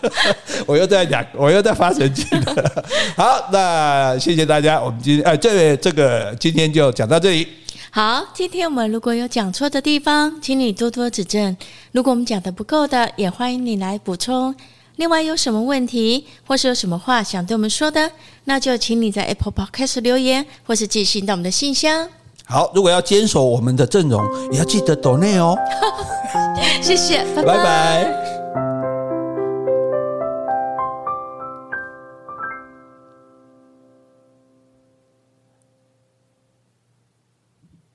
[0.66, 2.84] 我又在讲，我又在发神经了。
[3.14, 7.46] 好，那谢谢大家，我们今天哎，这这个今天就讲到这里。
[7.94, 11.54] 好，今天我们如果有讲错的地方，请你多多指正。
[11.90, 14.54] 如果我们讲的不够的，也欢迎你来补充。
[14.96, 18.10] 另外，有什么问题或是有什么话想对我们说的，
[18.44, 22.08] 那就请你在 Apple Podcast 留言，或是寄信到我们的信箱。
[22.46, 25.54] 好，如果要坚守我们的阵容，也要记得抖内哦。
[26.80, 27.56] 谢谢，拜拜。
[27.58, 28.41] 拜拜。